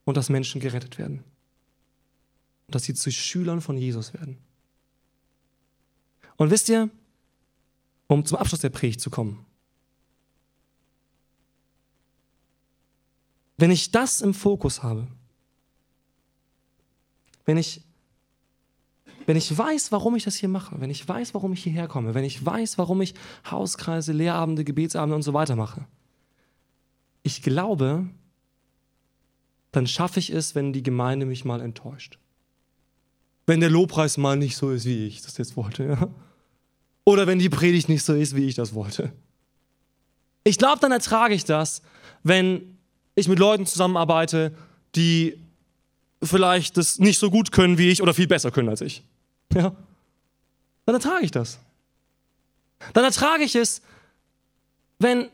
und 0.04 0.16
dass 0.16 0.30
Menschen 0.30 0.60
gerettet 0.60 0.96
werden 0.96 1.24
und 2.66 2.74
dass 2.74 2.84
sie 2.84 2.94
zu 2.94 3.12
Schülern 3.12 3.60
von 3.60 3.76
Jesus 3.76 4.14
werden. 4.14 4.38
Und 6.36 6.50
wisst 6.50 6.68
ihr, 6.68 6.88
um 8.06 8.24
zum 8.24 8.38
Abschluss 8.38 8.60
der 8.60 8.70
Predigt 8.70 9.00
zu 9.00 9.10
kommen, 9.10 9.44
wenn 13.56 13.70
ich 13.70 13.90
das 13.90 14.20
im 14.20 14.32
Fokus 14.32 14.82
habe, 14.82 15.08
wenn 17.46 17.56
ich, 17.56 17.82
wenn 19.24 19.36
ich 19.36 19.56
weiß, 19.56 19.90
warum 19.92 20.14
ich 20.14 20.24
das 20.24 20.36
hier 20.36 20.48
mache, 20.48 20.78
wenn 20.80 20.90
ich 20.90 21.08
weiß, 21.08 21.34
warum 21.34 21.52
ich 21.52 21.62
hierher 21.62 21.88
komme, 21.88 22.14
wenn 22.14 22.24
ich 22.24 22.44
weiß, 22.44 22.78
warum 22.78 23.00
ich 23.00 23.14
Hauskreise, 23.50 24.12
Lehrabende, 24.12 24.62
Gebetsabende 24.62 25.16
und 25.16 25.22
so 25.22 25.32
weiter 25.32 25.56
mache, 25.56 25.86
ich 27.26 27.42
glaube, 27.42 28.06
dann 29.72 29.88
schaffe 29.88 30.20
ich 30.20 30.30
es, 30.30 30.54
wenn 30.54 30.72
die 30.72 30.84
Gemeinde 30.84 31.26
mich 31.26 31.44
mal 31.44 31.60
enttäuscht. 31.60 32.20
Wenn 33.46 33.58
der 33.58 33.68
Lobpreis 33.68 34.16
mal 34.16 34.36
nicht 34.36 34.56
so 34.56 34.70
ist, 34.70 34.84
wie 34.84 35.08
ich 35.08 35.22
das 35.22 35.36
jetzt 35.36 35.56
wollte. 35.56 35.84
Ja? 35.84 36.08
Oder 37.04 37.26
wenn 37.26 37.40
die 37.40 37.48
Predigt 37.48 37.88
nicht 37.88 38.04
so 38.04 38.14
ist, 38.14 38.36
wie 38.36 38.46
ich 38.46 38.54
das 38.54 38.74
wollte. 38.74 39.12
Ich 40.44 40.56
glaube, 40.56 40.78
dann 40.80 40.92
ertrage 40.92 41.34
ich 41.34 41.44
das, 41.44 41.82
wenn 42.22 42.78
ich 43.16 43.26
mit 43.26 43.40
Leuten 43.40 43.66
zusammenarbeite, 43.66 44.54
die 44.94 45.36
vielleicht 46.22 46.76
das 46.76 47.00
nicht 47.00 47.18
so 47.18 47.28
gut 47.28 47.50
können 47.50 47.76
wie 47.76 47.90
ich 47.90 48.02
oder 48.02 48.14
viel 48.14 48.28
besser 48.28 48.52
können 48.52 48.68
als 48.68 48.82
ich. 48.82 49.02
Ja? 49.52 49.74
Dann 50.84 50.94
ertrage 50.94 51.24
ich 51.24 51.32
das. 51.32 51.58
Dann 52.92 53.04
ertrage 53.04 53.42
ich 53.42 53.56
es, 53.56 53.82
wenn 55.00 55.28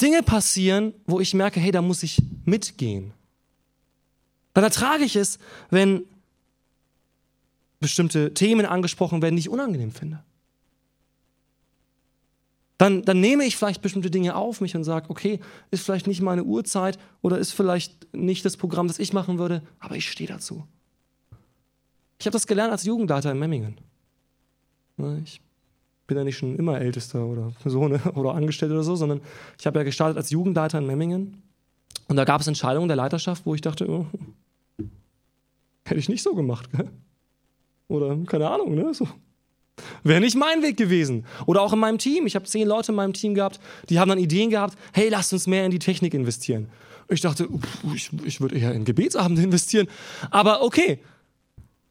Dinge 0.00 0.22
passieren, 0.22 0.94
wo 1.06 1.20
ich 1.20 1.34
merke, 1.34 1.60
hey, 1.60 1.70
da 1.70 1.82
muss 1.82 2.02
ich 2.02 2.22
mitgehen. 2.44 3.12
Dann 4.54 4.64
ertrage 4.64 5.04
ich 5.04 5.16
es, 5.16 5.38
wenn 5.70 6.02
bestimmte 7.78 8.34
Themen 8.34 8.66
angesprochen 8.66 9.22
werden, 9.22 9.36
die 9.36 9.40
ich 9.40 9.48
unangenehm 9.48 9.92
finde 9.92 10.22
dann, 12.80 13.02
dann 13.02 13.20
nehme 13.20 13.44
ich 13.44 13.58
vielleicht 13.58 13.82
bestimmte 13.82 14.10
Dinge 14.10 14.34
auf 14.34 14.62
mich 14.62 14.74
und 14.74 14.84
sage, 14.84 15.10
okay, 15.10 15.38
ist 15.70 15.84
vielleicht 15.84 16.06
nicht 16.06 16.22
meine 16.22 16.44
Uhrzeit 16.44 16.98
oder 17.20 17.36
ist 17.36 17.52
vielleicht 17.52 18.14
nicht 18.14 18.42
das 18.46 18.56
Programm, 18.56 18.88
das 18.88 18.98
ich 18.98 19.12
machen 19.12 19.38
würde, 19.38 19.62
aber 19.80 19.96
ich 19.96 20.10
stehe 20.10 20.30
dazu. 20.30 20.66
Ich 22.18 22.24
habe 22.24 22.32
das 22.32 22.46
gelernt 22.46 22.72
als 22.72 22.84
Jugendleiter 22.84 23.32
in 23.32 23.38
Memmingen. 23.38 23.76
Ich 25.22 25.42
bin 26.10 26.18
ja 26.18 26.24
nicht 26.24 26.36
schon 26.36 26.56
immer 26.56 26.80
Ältester 26.80 27.24
oder 27.24 27.52
so 27.64 27.88
ne, 27.88 28.00
oder 28.14 28.34
angestellt 28.34 28.72
oder 28.72 28.82
so, 28.82 28.96
sondern 28.96 29.20
ich 29.58 29.66
habe 29.66 29.78
ja 29.78 29.84
gestartet 29.84 30.16
als 30.16 30.30
Jugendleiter 30.30 30.78
in 30.78 30.86
Memmingen. 30.86 31.42
Und 32.08 32.16
da 32.16 32.24
gab 32.24 32.40
es 32.40 32.48
Entscheidungen 32.48 32.88
der 32.88 32.96
Leiterschaft, 32.96 33.46
wo 33.46 33.54
ich 33.54 33.60
dachte, 33.60 33.88
oh, 33.88 34.06
hätte 35.84 36.00
ich 36.00 36.08
nicht 36.08 36.22
so 36.22 36.34
gemacht. 36.34 36.68
Gell? 36.72 36.90
Oder 37.88 38.16
keine 38.26 38.50
Ahnung, 38.50 38.74
ne? 38.74 38.92
So, 38.92 39.06
Wäre 40.02 40.20
nicht 40.20 40.36
mein 40.36 40.62
Weg 40.62 40.76
gewesen. 40.76 41.24
Oder 41.46 41.62
auch 41.62 41.72
in 41.72 41.78
meinem 41.78 41.98
Team. 41.98 42.26
Ich 42.26 42.34
habe 42.34 42.44
zehn 42.44 42.66
Leute 42.66 42.92
in 42.92 42.96
meinem 42.96 43.12
Team 43.12 43.34
gehabt, 43.34 43.60
die 43.88 43.98
haben 43.98 44.08
dann 44.08 44.18
Ideen 44.18 44.50
gehabt, 44.50 44.76
hey, 44.92 45.08
lasst 45.08 45.32
uns 45.32 45.46
mehr 45.46 45.64
in 45.64 45.70
die 45.70 45.78
Technik 45.78 46.14
investieren. 46.14 46.68
Ich 47.08 47.20
dachte, 47.20 47.48
ich, 47.94 48.10
ich 48.24 48.40
würde 48.40 48.56
eher 48.56 48.72
in 48.72 48.84
Gebetsabende 48.84 49.42
investieren. 49.44 49.88
Aber 50.30 50.62
okay, 50.62 50.98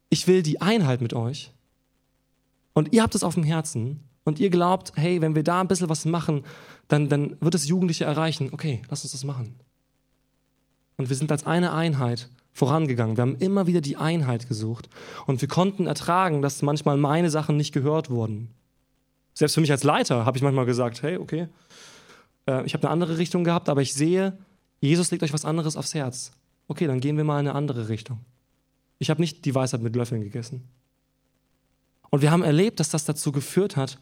ich 0.08 0.26
will 0.26 0.42
die 0.42 0.60
Einheit 0.60 1.00
mit 1.00 1.14
euch. 1.14 1.52
Und 2.72 2.92
ihr 2.92 3.02
habt 3.02 3.14
es 3.14 3.22
auf 3.22 3.34
dem 3.34 3.44
Herzen. 3.44 4.00
Und 4.30 4.38
ihr 4.38 4.48
glaubt, 4.48 4.92
hey, 4.94 5.20
wenn 5.20 5.34
wir 5.34 5.42
da 5.42 5.60
ein 5.60 5.66
bisschen 5.66 5.88
was 5.88 6.04
machen, 6.04 6.44
dann, 6.86 7.08
dann 7.08 7.36
wird 7.40 7.56
es 7.56 7.66
Jugendliche 7.66 8.04
erreichen. 8.04 8.50
Okay, 8.52 8.80
lasst 8.88 9.04
uns 9.04 9.10
das 9.10 9.24
machen. 9.24 9.56
Und 10.96 11.08
wir 11.08 11.16
sind 11.16 11.32
als 11.32 11.46
eine 11.46 11.72
Einheit 11.72 12.28
vorangegangen. 12.52 13.16
Wir 13.16 13.22
haben 13.22 13.34
immer 13.38 13.66
wieder 13.66 13.80
die 13.80 13.96
Einheit 13.96 14.46
gesucht 14.46 14.88
und 15.26 15.40
wir 15.40 15.48
konnten 15.48 15.88
ertragen, 15.88 16.42
dass 16.42 16.62
manchmal 16.62 16.96
meine 16.96 17.28
Sachen 17.28 17.56
nicht 17.56 17.72
gehört 17.72 18.08
wurden. 18.08 18.50
Selbst 19.34 19.54
für 19.54 19.62
mich 19.62 19.72
als 19.72 19.82
Leiter 19.82 20.24
habe 20.24 20.38
ich 20.38 20.44
manchmal 20.44 20.64
gesagt, 20.64 21.02
hey, 21.02 21.16
okay, 21.16 21.48
äh, 22.46 22.64
ich 22.64 22.74
habe 22.74 22.84
eine 22.84 22.92
andere 22.92 23.18
Richtung 23.18 23.42
gehabt, 23.42 23.68
aber 23.68 23.82
ich 23.82 23.94
sehe, 23.94 24.38
Jesus 24.78 25.10
legt 25.10 25.24
euch 25.24 25.32
was 25.32 25.44
anderes 25.44 25.76
aufs 25.76 25.94
Herz. 25.94 26.30
Okay, 26.68 26.86
dann 26.86 27.00
gehen 27.00 27.16
wir 27.16 27.24
mal 27.24 27.40
in 27.40 27.48
eine 27.48 27.56
andere 27.56 27.88
Richtung. 27.88 28.20
Ich 29.00 29.10
habe 29.10 29.20
nicht 29.20 29.44
die 29.44 29.56
Weisheit 29.56 29.82
mit 29.82 29.96
Löffeln 29.96 30.22
gegessen. 30.22 30.68
Und 32.10 32.22
wir 32.22 32.30
haben 32.30 32.42
erlebt, 32.42 32.80
dass 32.80 32.90
das 32.90 33.04
dazu 33.04 33.32
geführt 33.32 33.76
hat, 33.76 33.98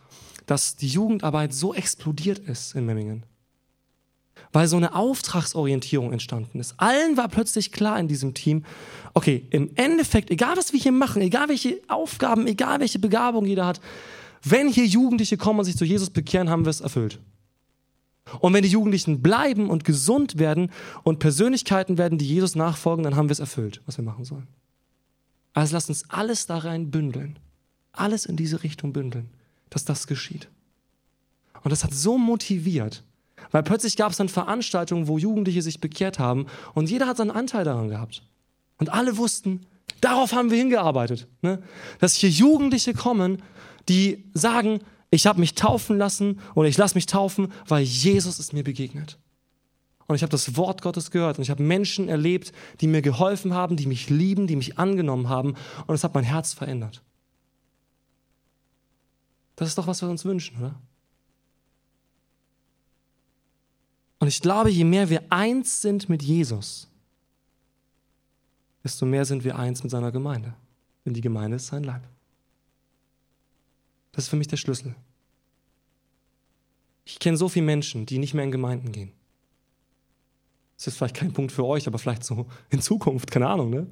dass 0.46 0.76
die 0.76 0.88
Jugendarbeit 0.88 1.52
so 1.52 1.74
explodiert 1.74 2.38
ist 2.38 2.74
in 2.74 2.86
Memmingen 2.86 3.24
weil 4.52 4.68
so 4.68 4.76
eine 4.76 4.94
Auftragsorientierung 4.94 6.12
entstanden 6.12 6.60
ist. 6.60 6.74
Allen 6.78 7.16
war 7.16 7.28
plötzlich 7.28 7.72
klar 7.72 7.98
in 7.98 8.08
diesem 8.08 8.34
Team, 8.34 8.64
okay, 9.14 9.46
im 9.50 9.70
Endeffekt, 9.74 10.30
egal 10.30 10.56
was 10.56 10.72
wir 10.72 10.80
hier 10.80 10.92
machen, 10.92 11.22
egal 11.22 11.48
welche 11.48 11.80
Aufgaben, 11.88 12.46
egal 12.46 12.80
welche 12.80 12.98
Begabung 12.98 13.44
jeder 13.44 13.66
hat, 13.66 13.80
wenn 14.42 14.68
hier 14.68 14.86
Jugendliche 14.86 15.36
kommen 15.36 15.58
und 15.58 15.64
sich 15.64 15.76
zu 15.76 15.84
Jesus 15.84 16.10
bekehren, 16.10 16.48
haben 16.48 16.64
wir 16.64 16.70
es 16.70 16.80
erfüllt. 16.80 17.18
Und 18.40 18.52
wenn 18.52 18.62
die 18.62 18.68
Jugendlichen 18.68 19.22
bleiben 19.22 19.70
und 19.70 19.84
gesund 19.84 20.38
werden 20.38 20.70
und 21.02 21.18
Persönlichkeiten 21.18 21.96
werden, 21.98 22.18
die 22.18 22.28
Jesus 22.28 22.54
nachfolgen, 22.54 23.02
dann 23.02 23.16
haben 23.16 23.28
wir 23.28 23.32
es 23.32 23.40
erfüllt, 23.40 23.80
was 23.86 23.96
wir 23.96 24.04
machen 24.04 24.24
sollen. 24.24 24.46
Also 25.54 25.74
lasst 25.74 25.88
uns 25.88 26.08
alles 26.10 26.46
da 26.46 26.58
rein 26.58 26.90
bündeln. 26.90 27.38
Alles 27.98 28.26
in 28.26 28.37
diese 28.37 28.62
Richtung 28.62 28.92
bündeln, 28.92 29.28
dass 29.70 29.84
das 29.84 30.06
geschieht. 30.06 30.48
Und 31.62 31.70
das 31.70 31.84
hat 31.84 31.92
so 31.92 32.18
motiviert, 32.18 33.04
weil 33.50 33.62
plötzlich 33.62 33.96
gab 33.96 34.12
es 34.12 34.18
dann 34.18 34.28
Veranstaltungen, 34.28 35.08
wo 35.08 35.18
Jugendliche 35.18 35.62
sich 35.62 35.80
bekehrt 35.80 36.18
haben 36.18 36.46
und 36.74 36.90
jeder 36.90 37.06
hat 37.06 37.16
seinen 37.16 37.30
Anteil 37.30 37.64
daran 37.64 37.88
gehabt. 37.88 38.22
Und 38.78 38.90
alle 38.90 39.16
wussten, 39.16 39.66
darauf 40.00 40.32
haben 40.32 40.50
wir 40.50 40.58
hingearbeitet. 40.58 41.26
Ne? 41.42 41.62
Dass 41.98 42.14
hier 42.14 42.30
Jugendliche 42.30 42.94
kommen, 42.94 43.42
die 43.88 44.24
sagen, 44.34 44.80
ich 45.11 45.26
habe 45.26 45.40
mich 45.40 45.54
taufen 45.54 45.98
lassen 45.98 46.40
oder 46.54 46.68
ich 46.68 46.76
lasse 46.76 46.94
mich 46.94 47.06
taufen, 47.06 47.52
weil 47.66 47.82
Jesus 47.82 48.38
ist 48.38 48.52
mir 48.52 48.62
begegnet. 48.62 49.18
Und 50.06 50.16
ich 50.16 50.22
habe 50.22 50.30
das 50.30 50.56
Wort 50.56 50.80
Gottes 50.80 51.11
gehört 51.11 51.38
und 51.38 51.42
ich 51.42 51.50
habe 51.50 51.62
Menschen 51.62 52.08
erlebt, 52.08 52.52
die 52.80 52.87
mir 52.87 53.02
geholfen 53.02 53.52
haben, 53.52 53.76
die 53.76 53.87
mich 53.87 54.08
lieben, 54.08 54.46
die 54.46 54.56
mich 54.56 54.78
angenommen 54.78 55.28
haben 55.28 55.54
und 55.87 55.94
es 55.94 56.04
hat 56.04 56.14
mein 56.14 56.24
Herz 56.24 56.54
verändert. 56.54 57.02
Das 59.58 59.66
ist 59.66 59.76
doch, 59.76 59.88
was 59.88 60.00
wir 60.02 60.08
uns 60.08 60.24
wünschen, 60.24 60.56
oder? 60.58 60.80
Und 64.20 64.28
ich 64.28 64.40
glaube, 64.40 64.70
je 64.70 64.84
mehr 64.84 65.10
wir 65.10 65.24
eins 65.32 65.82
sind 65.82 66.08
mit 66.08 66.22
Jesus, 66.22 66.88
desto 68.84 69.04
mehr 69.04 69.24
sind 69.24 69.42
wir 69.42 69.58
eins 69.58 69.82
mit 69.82 69.90
seiner 69.90 70.12
Gemeinde. 70.12 70.54
Denn 71.04 71.12
die 71.12 71.20
Gemeinde 71.20 71.56
ist 71.56 71.66
sein 71.66 71.82
Leib. 71.82 72.06
Das 74.12 74.24
ist 74.24 74.30
für 74.30 74.36
mich 74.36 74.46
der 74.46 74.58
Schlüssel. 74.58 74.94
Ich 77.04 77.18
kenne 77.18 77.36
so 77.36 77.48
viele 77.48 77.66
Menschen, 77.66 78.06
die 78.06 78.18
nicht 78.18 78.34
mehr 78.34 78.44
in 78.44 78.52
Gemeinden 78.52 78.92
gehen. 78.92 79.10
Das 80.76 80.86
ist 80.86 80.98
vielleicht 80.98 81.16
kein 81.16 81.32
Punkt 81.32 81.50
für 81.50 81.64
euch, 81.64 81.88
aber 81.88 81.98
vielleicht 81.98 82.22
so 82.22 82.46
in 82.70 82.80
Zukunft, 82.80 83.32
keine 83.32 83.48
Ahnung, 83.48 83.70
ne? 83.70 83.88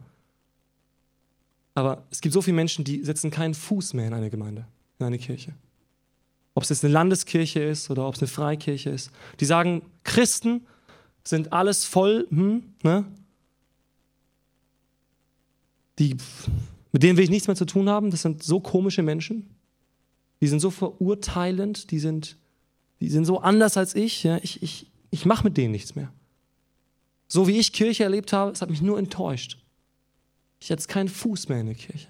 Aber 1.74 2.06
es 2.12 2.20
gibt 2.20 2.34
so 2.34 2.40
viele 2.40 2.54
Menschen, 2.54 2.84
die 2.84 3.02
setzen 3.02 3.32
keinen 3.32 3.54
Fuß 3.54 3.94
mehr 3.94 4.06
in 4.06 4.14
eine 4.14 4.30
Gemeinde, 4.30 4.68
in 4.98 5.06
eine 5.06 5.18
Kirche. 5.18 5.54
ob 6.54 6.62
es 6.62 6.70
jetzt 6.70 6.84
eine 6.84 6.94
Landeskirche 6.94 7.60
ist 7.60 7.90
oder 7.90 8.08
ob 8.08 8.14
es 8.14 8.22
eine 8.22 8.28
Freikirche 8.28 8.88
ist, 8.88 9.10
die 9.40 9.44
sagen, 9.44 9.82
Christen 10.04 10.66
sind 11.22 11.52
alles 11.52 11.84
voll, 11.84 12.26
hm, 12.30 12.62
ne? 12.82 13.04
Die, 15.98 16.16
mit 16.92 17.02
denen 17.02 17.16
will 17.16 17.24
ich 17.24 17.30
nichts 17.30 17.46
mehr 17.46 17.56
zu 17.56 17.66
tun 17.66 17.88
haben. 17.88 18.10
Das 18.10 18.22
sind 18.22 18.42
so 18.42 18.60
komische 18.60 19.02
Menschen. 19.02 19.50
Die 20.40 20.46
sind 20.46 20.60
so 20.60 20.70
verurteilend, 20.70 21.90
die 21.90 21.98
sind, 21.98 22.36
die 23.00 23.08
sind 23.08 23.24
so 23.24 23.40
anders 23.40 23.76
als 23.76 23.94
ich. 23.94 24.22
Ja? 24.22 24.38
Ich, 24.42 24.62
ich, 24.62 24.90
ich 25.10 25.24
mache 25.24 25.44
mit 25.44 25.56
denen 25.56 25.72
nichts 25.72 25.94
mehr. 25.94 26.12
So 27.28 27.48
wie 27.48 27.58
ich 27.58 27.72
Kirche 27.72 28.04
erlebt 28.04 28.32
habe, 28.32 28.52
es 28.52 28.62
hat 28.62 28.70
mich 28.70 28.82
nur 28.82 28.98
enttäuscht. 28.98 29.58
Ich 30.60 30.70
hatte 30.70 30.86
keinen 30.86 31.08
Fuß 31.08 31.48
mehr 31.48 31.60
in 31.60 31.66
der 31.66 31.74
Kirche. 31.74 32.08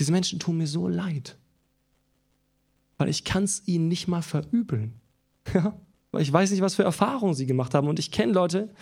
Diese 0.00 0.12
Menschen 0.12 0.38
tun 0.38 0.56
mir 0.56 0.66
so 0.66 0.88
leid. 0.88 1.36
Weil 2.96 3.10
ich 3.10 3.22
kann 3.22 3.44
es 3.44 3.68
ihnen 3.68 3.86
nicht 3.86 4.08
mal 4.08 4.22
verübeln. 4.22 4.94
Ja? 5.54 5.78
Weil 6.12 6.22
ich 6.22 6.32
weiß 6.32 6.50
nicht, 6.50 6.60
was 6.60 6.74
für 6.74 6.82
Erfahrungen 6.82 7.34
sie 7.34 7.46
gemacht 7.46 7.74
haben. 7.74 7.88
Und 7.88 7.98
ich 7.98 8.10
kenne 8.10 8.32
Leute, 8.32 8.72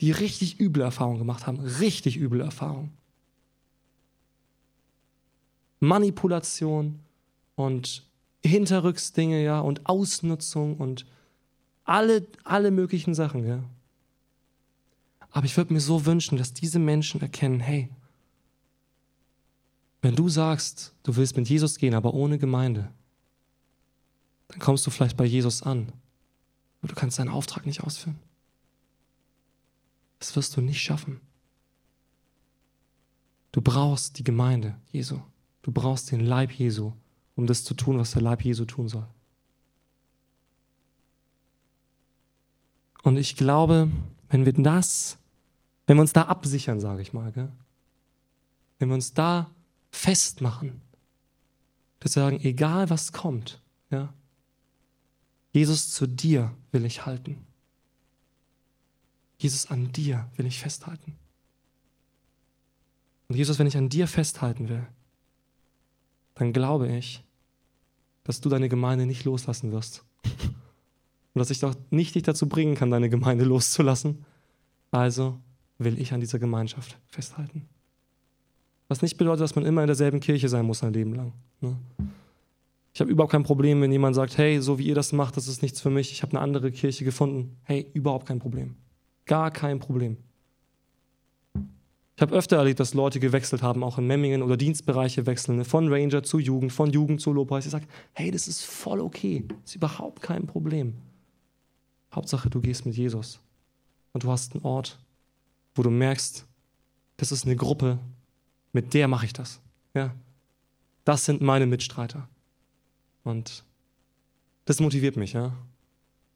die 0.00 0.12
richtig 0.12 0.60
üble 0.60 0.82
Erfahrungen 0.82 1.18
gemacht 1.18 1.46
haben. 1.46 1.60
Richtig 1.60 2.18
üble 2.18 2.40
Erfahrungen. 2.40 2.92
Manipulation 5.78 7.00
und 7.54 8.06
Hinterrücksdinge, 8.44 9.42
ja, 9.42 9.60
und 9.60 9.86
Ausnutzung 9.86 10.76
und 10.76 11.06
alle, 11.84 12.26
alle 12.44 12.70
möglichen 12.70 13.14
Sachen, 13.14 13.46
ja. 13.46 13.64
Aber 15.30 15.46
ich 15.46 15.56
würde 15.56 15.72
mir 15.72 15.80
so 15.80 16.06
wünschen, 16.06 16.38
dass 16.38 16.52
diese 16.52 16.78
Menschen 16.78 17.20
erkennen, 17.20 17.60
hey, 17.60 17.88
wenn 20.02 20.16
du 20.16 20.28
sagst, 20.28 20.94
du 21.02 21.16
willst 21.16 21.36
mit 21.36 21.48
Jesus 21.48 21.76
gehen, 21.76 21.94
aber 21.94 22.14
ohne 22.14 22.38
Gemeinde, 22.38 22.90
dann 24.48 24.58
kommst 24.58 24.86
du 24.86 24.90
vielleicht 24.90 25.16
bei 25.16 25.24
Jesus 25.24 25.62
an, 25.62 25.92
aber 26.80 26.88
du 26.88 26.94
kannst 26.94 27.18
deinen 27.18 27.28
Auftrag 27.28 27.66
nicht 27.66 27.82
ausführen. 27.82 28.18
Das 30.18 30.34
wirst 30.36 30.56
du 30.56 30.60
nicht 30.60 30.80
schaffen. 30.80 31.20
Du 33.52 33.60
brauchst 33.60 34.18
die 34.18 34.24
Gemeinde 34.24 34.76
Jesu. 34.92 35.20
Du 35.62 35.72
brauchst 35.72 36.10
den 36.12 36.20
Leib 36.20 36.52
Jesu, 36.52 36.92
um 37.36 37.46
das 37.46 37.64
zu 37.64 37.74
tun, 37.74 37.98
was 37.98 38.12
der 38.12 38.22
Leib 38.22 38.44
Jesu 38.44 38.64
tun 38.64 38.88
soll. 38.88 39.06
Und 43.02 43.16
ich 43.16 43.36
glaube, 43.36 43.90
wenn 44.28 44.44
wir 44.44 44.52
das, 44.52 45.18
wenn 45.86 45.96
wir 45.96 46.02
uns 46.02 46.12
da 46.12 46.22
absichern, 46.22 46.80
sage 46.80 47.02
ich 47.02 47.12
mal, 47.12 47.32
gell? 47.32 47.50
wenn 48.78 48.88
wir 48.88 48.94
uns 48.94 49.12
da 49.14 49.50
festmachen, 49.90 50.80
dass 52.00 52.16
wir 52.16 52.22
sagen, 52.22 52.40
egal 52.40 52.90
was 52.90 53.12
kommt, 53.12 53.60
ja, 53.90 54.12
Jesus 55.52 55.90
zu 55.90 56.06
dir 56.06 56.54
will 56.72 56.84
ich 56.84 57.06
halten. 57.06 57.44
Jesus 59.38 59.70
an 59.70 59.90
dir 59.92 60.30
will 60.36 60.46
ich 60.46 60.60
festhalten. 60.60 61.16
Und 63.28 63.36
Jesus, 63.36 63.58
wenn 63.58 63.66
ich 63.66 63.76
an 63.76 63.88
dir 63.88 64.06
festhalten 64.06 64.68
will, 64.68 64.86
dann 66.34 66.52
glaube 66.52 66.94
ich, 66.94 67.24
dass 68.24 68.40
du 68.40 68.48
deine 68.48 68.68
Gemeinde 68.68 69.06
nicht 69.06 69.24
loslassen 69.24 69.72
wirst. 69.72 70.04
Und 71.32 71.38
dass 71.38 71.50
ich 71.50 71.60
doch 71.60 71.74
nicht 71.90 72.14
dich 72.14 72.24
dazu 72.24 72.48
bringen 72.48 72.74
kann, 72.74 72.90
deine 72.90 73.08
Gemeinde 73.08 73.44
loszulassen. 73.44 74.24
Also 74.90 75.38
will 75.78 76.00
ich 76.00 76.12
an 76.12 76.20
dieser 76.20 76.38
Gemeinschaft 76.38 76.98
festhalten. 77.06 77.68
Was 78.90 79.02
nicht 79.02 79.16
bedeutet, 79.16 79.42
dass 79.42 79.54
man 79.54 79.64
immer 79.64 79.82
in 79.82 79.86
derselben 79.86 80.18
Kirche 80.18 80.48
sein 80.48 80.66
muss 80.66 80.82
ein 80.82 80.92
Leben 80.92 81.14
lang. 81.14 81.32
Ne? 81.60 81.76
Ich 82.92 83.00
habe 83.00 83.08
überhaupt 83.08 83.30
kein 83.30 83.44
Problem, 83.44 83.80
wenn 83.80 83.92
jemand 83.92 84.16
sagt, 84.16 84.36
hey, 84.36 84.60
so 84.60 84.80
wie 84.80 84.88
ihr 84.88 84.96
das 84.96 85.12
macht, 85.12 85.36
das 85.36 85.46
ist 85.46 85.62
nichts 85.62 85.80
für 85.80 85.90
mich, 85.90 86.10
ich 86.10 86.22
habe 86.22 86.32
eine 86.32 86.40
andere 86.40 86.72
Kirche 86.72 87.04
gefunden. 87.04 87.56
Hey, 87.62 87.88
überhaupt 87.94 88.26
kein 88.26 88.40
Problem. 88.40 88.74
Gar 89.26 89.52
kein 89.52 89.78
Problem. 89.78 90.16
Ich 92.16 92.20
habe 92.20 92.34
öfter 92.34 92.56
erlebt, 92.56 92.80
dass 92.80 92.92
Leute 92.92 93.20
gewechselt 93.20 93.62
haben, 93.62 93.84
auch 93.84 93.96
in 93.96 94.08
Memmingen 94.08 94.42
oder 94.42 94.56
Dienstbereiche 94.56 95.24
wechseln, 95.24 95.58
ne? 95.58 95.64
von 95.64 95.86
Ranger 95.86 96.24
zu 96.24 96.40
Jugend, 96.40 96.72
von 96.72 96.90
Jugend 96.90 97.20
zu 97.20 97.32
Lobpreis. 97.32 97.66
Ich 97.66 97.70
sage, 97.70 97.86
hey, 98.14 98.32
das 98.32 98.48
ist 98.48 98.64
voll 98.64 99.00
okay, 99.00 99.44
das 99.46 99.70
ist 99.70 99.76
überhaupt 99.76 100.20
kein 100.20 100.48
Problem. 100.48 100.94
Hauptsache, 102.12 102.50
du 102.50 102.60
gehst 102.60 102.86
mit 102.86 102.96
Jesus 102.96 103.38
und 104.12 104.24
du 104.24 104.32
hast 104.32 104.52
einen 104.56 104.64
Ort, 104.64 104.98
wo 105.76 105.84
du 105.84 105.90
merkst, 105.90 106.44
das 107.18 107.30
ist 107.30 107.46
eine 107.46 107.54
Gruppe, 107.54 108.00
mit 108.72 108.94
der 108.94 109.08
mache 109.08 109.26
ich 109.26 109.32
das. 109.32 109.60
Ja? 109.94 110.14
Das 111.04 111.24
sind 111.24 111.40
meine 111.40 111.66
Mitstreiter. 111.66 112.28
Und 113.24 113.64
das 114.64 114.80
motiviert 114.80 115.16
mich. 115.16 115.32
Ja? 115.32 115.52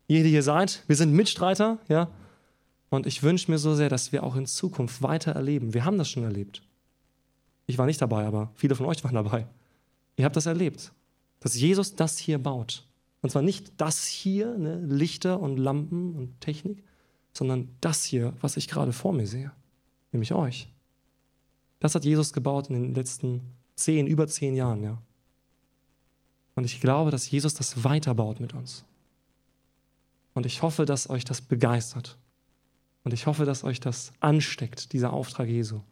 Ihr, 0.07 0.23
die 0.23 0.31
hier 0.31 0.43
seid, 0.43 0.83
wir 0.87 0.97
sind 0.97 1.13
Mitstreiter, 1.13 1.79
ja, 1.89 2.11
und 2.95 3.07
ich 3.07 3.23
wünsche 3.23 3.51
mir 3.51 3.59
so 3.59 3.75
sehr, 3.75 3.89
dass 3.89 4.13
wir 4.13 4.23
auch 4.23 4.37
in 4.37 4.47
Zukunft 4.47 5.03
weiter 5.03 5.33
erleben. 5.33 5.75
Wir 5.75 5.85
haben 5.85 5.99
das 5.99 6.09
schon 6.09 6.23
erlebt. 6.23 6.63
Ich 7.67 7.79
war 7.79 7.87
nicht 7.87 8.01
dabei, 8.01 8.27
aber 8.27 8.53
viele 8.55 8.75
von 8.75 8.87
euch 8.87 9.03
waren 9.05 9.15
dabei. 9.15 9.47
Ihr 10.17 10.25
habt 10.25 10.37
das 10.37 10.47
erlebt, 10.47 10.93
dass 11.41 11.59
Jesus 11.59 11.97
das 11.97 12.19
hier 12.19 12.39
baut. 12.39 12.87
Und 13.23 13.31
zwar 13.31 13.43
nicht 13.43 13.73
das 13.79 14.05
hier, 14.07 14.57
ne, 14.57 14.77
Lichter 14.87 15.41
und 15.41 15.57
Lampen 15.57 16.15
und 16.15 16.41
Technik, 16.41 16.85
sondern 17.33 17.71
das 17.81 18.05
hier, 18.05 18.35
was 18.41 18.57
ich 18.57 18.69
gerade 18.69 18.93
vor 18.93 19.13
mir 19.13 19.27
sehe, 19.27 19.51
nämlich 20.13 20.33
euch. 20.33 20.69
Das 21.85 21.95
hat 21.95 22.07
Jesus 22.07 22.33
gebaut 22.33 22.71
in 22.71 22.83
den 22.83 22.95
letzten 22.95 23.43
zehn, 23.77 24.07
über 24.07 24.27
zehn 24.27 24.55
Jahren, 24.55 24.83
ja. 24.83 25.03
Und 26.55 26.65
ich 26.65 26.81
glaube, 26.81 27.11
dass 27.11 27.31
Jesus 27.31 27.53
das 27.53 27.85
weiterbaut 27.85 28.41
mit 28.41 28.55
uns. 28.55 28.87
Und 30.33 30.47
ich 30.47 30.63
hoffe, 30.63 30.87
dass 30.87 31.11
euch 31.11 31.27
das 31.27 31.43
begeistert. 31.43 32.17
Und 33.03 33.13
ich 33.13 33.27
hoffe, 33.27 33.45
dass 33.45 33.65
euch 33.65 33.81
das 33.81 34.15
ansteckt, 34.21 34.95
dieser 34.95 35.13
Auftrag 35.13 35.47
Jesu. 35.47 35.83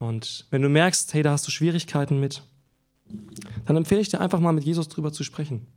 Und 0.00 0.48
wenn 0.50 0.60
du 0.60 0.68
merkst, 0.68 1.14
hey, 1.14 1.22
da 1.22 1.30
hast 1.30 1.46
du 1.46 1.52
Schwierigkeiten 1.52 2.18
mit, 2.18 2.42
dann 3.66 3.76
empfehle 3.76 4.00
ich 4.00 4.08
dir 4.08 4.20
einfach 4.20 4.40
mal 4.40 4.50
mit 4.50 4.64
Jesus 4.64 4.88
drüber 4.88 5.12
zu 5.12 5.22
sprechen. 5.22 5.68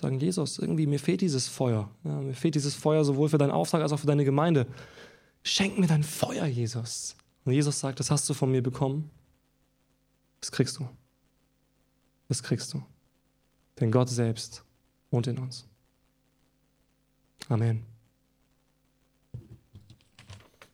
Sagen, 0.00 0.20
Jesus, 0.20 0.60
irgendwie 0.60 0.86
mir 0.86 1.00
fehlt 1.00 1.20
dieses 1.20 1.48
Feuer. 1.48 1.90
Ja, 2.04 2.20
mir 2.20 2.34
fehlt 2.34 2.54
dieses 2.54 2.76
Feuer 2.76 3.04
sowohl 3.04 3.28
für 3.28 3.38
deinen 3.38 3.50
Auftrag 3.50 3.82
als 3.82 3.90
auch 3.90 3.98
für 3.98 4.06
deine 4.06 4.24
Gemeinde. 4.24 4.68
Schenk 5.42 5.80
mir 5.80 5.88
dein 5.88 6.04
Feuer, 6.04 6.46
Jesus. 6.46 7.16
Und 7.48 7.54
Jesus 7.54 7.80
sagt, 7.80 7.98
das 7.98 8.10
hast 8.10 8.28
du 8.28 8.34
von 8.34 8.52
mir 8.52 8.62
bekommen. 8.62 9.10
Das 10.42 10.52
kriegst 10.52 10.76
du. 10.76 10.86
Das 12.28 12.42
kriegst 12.42 12.74
du. 12.74 12.82
Denn 13.80 13.90
Gott 13.90 14.10
selbst 14.10 14.62
wohnt 15.10 15.28
in 15.28 15.38
uns. 15.38 15.66
Amen. 17.48 17.87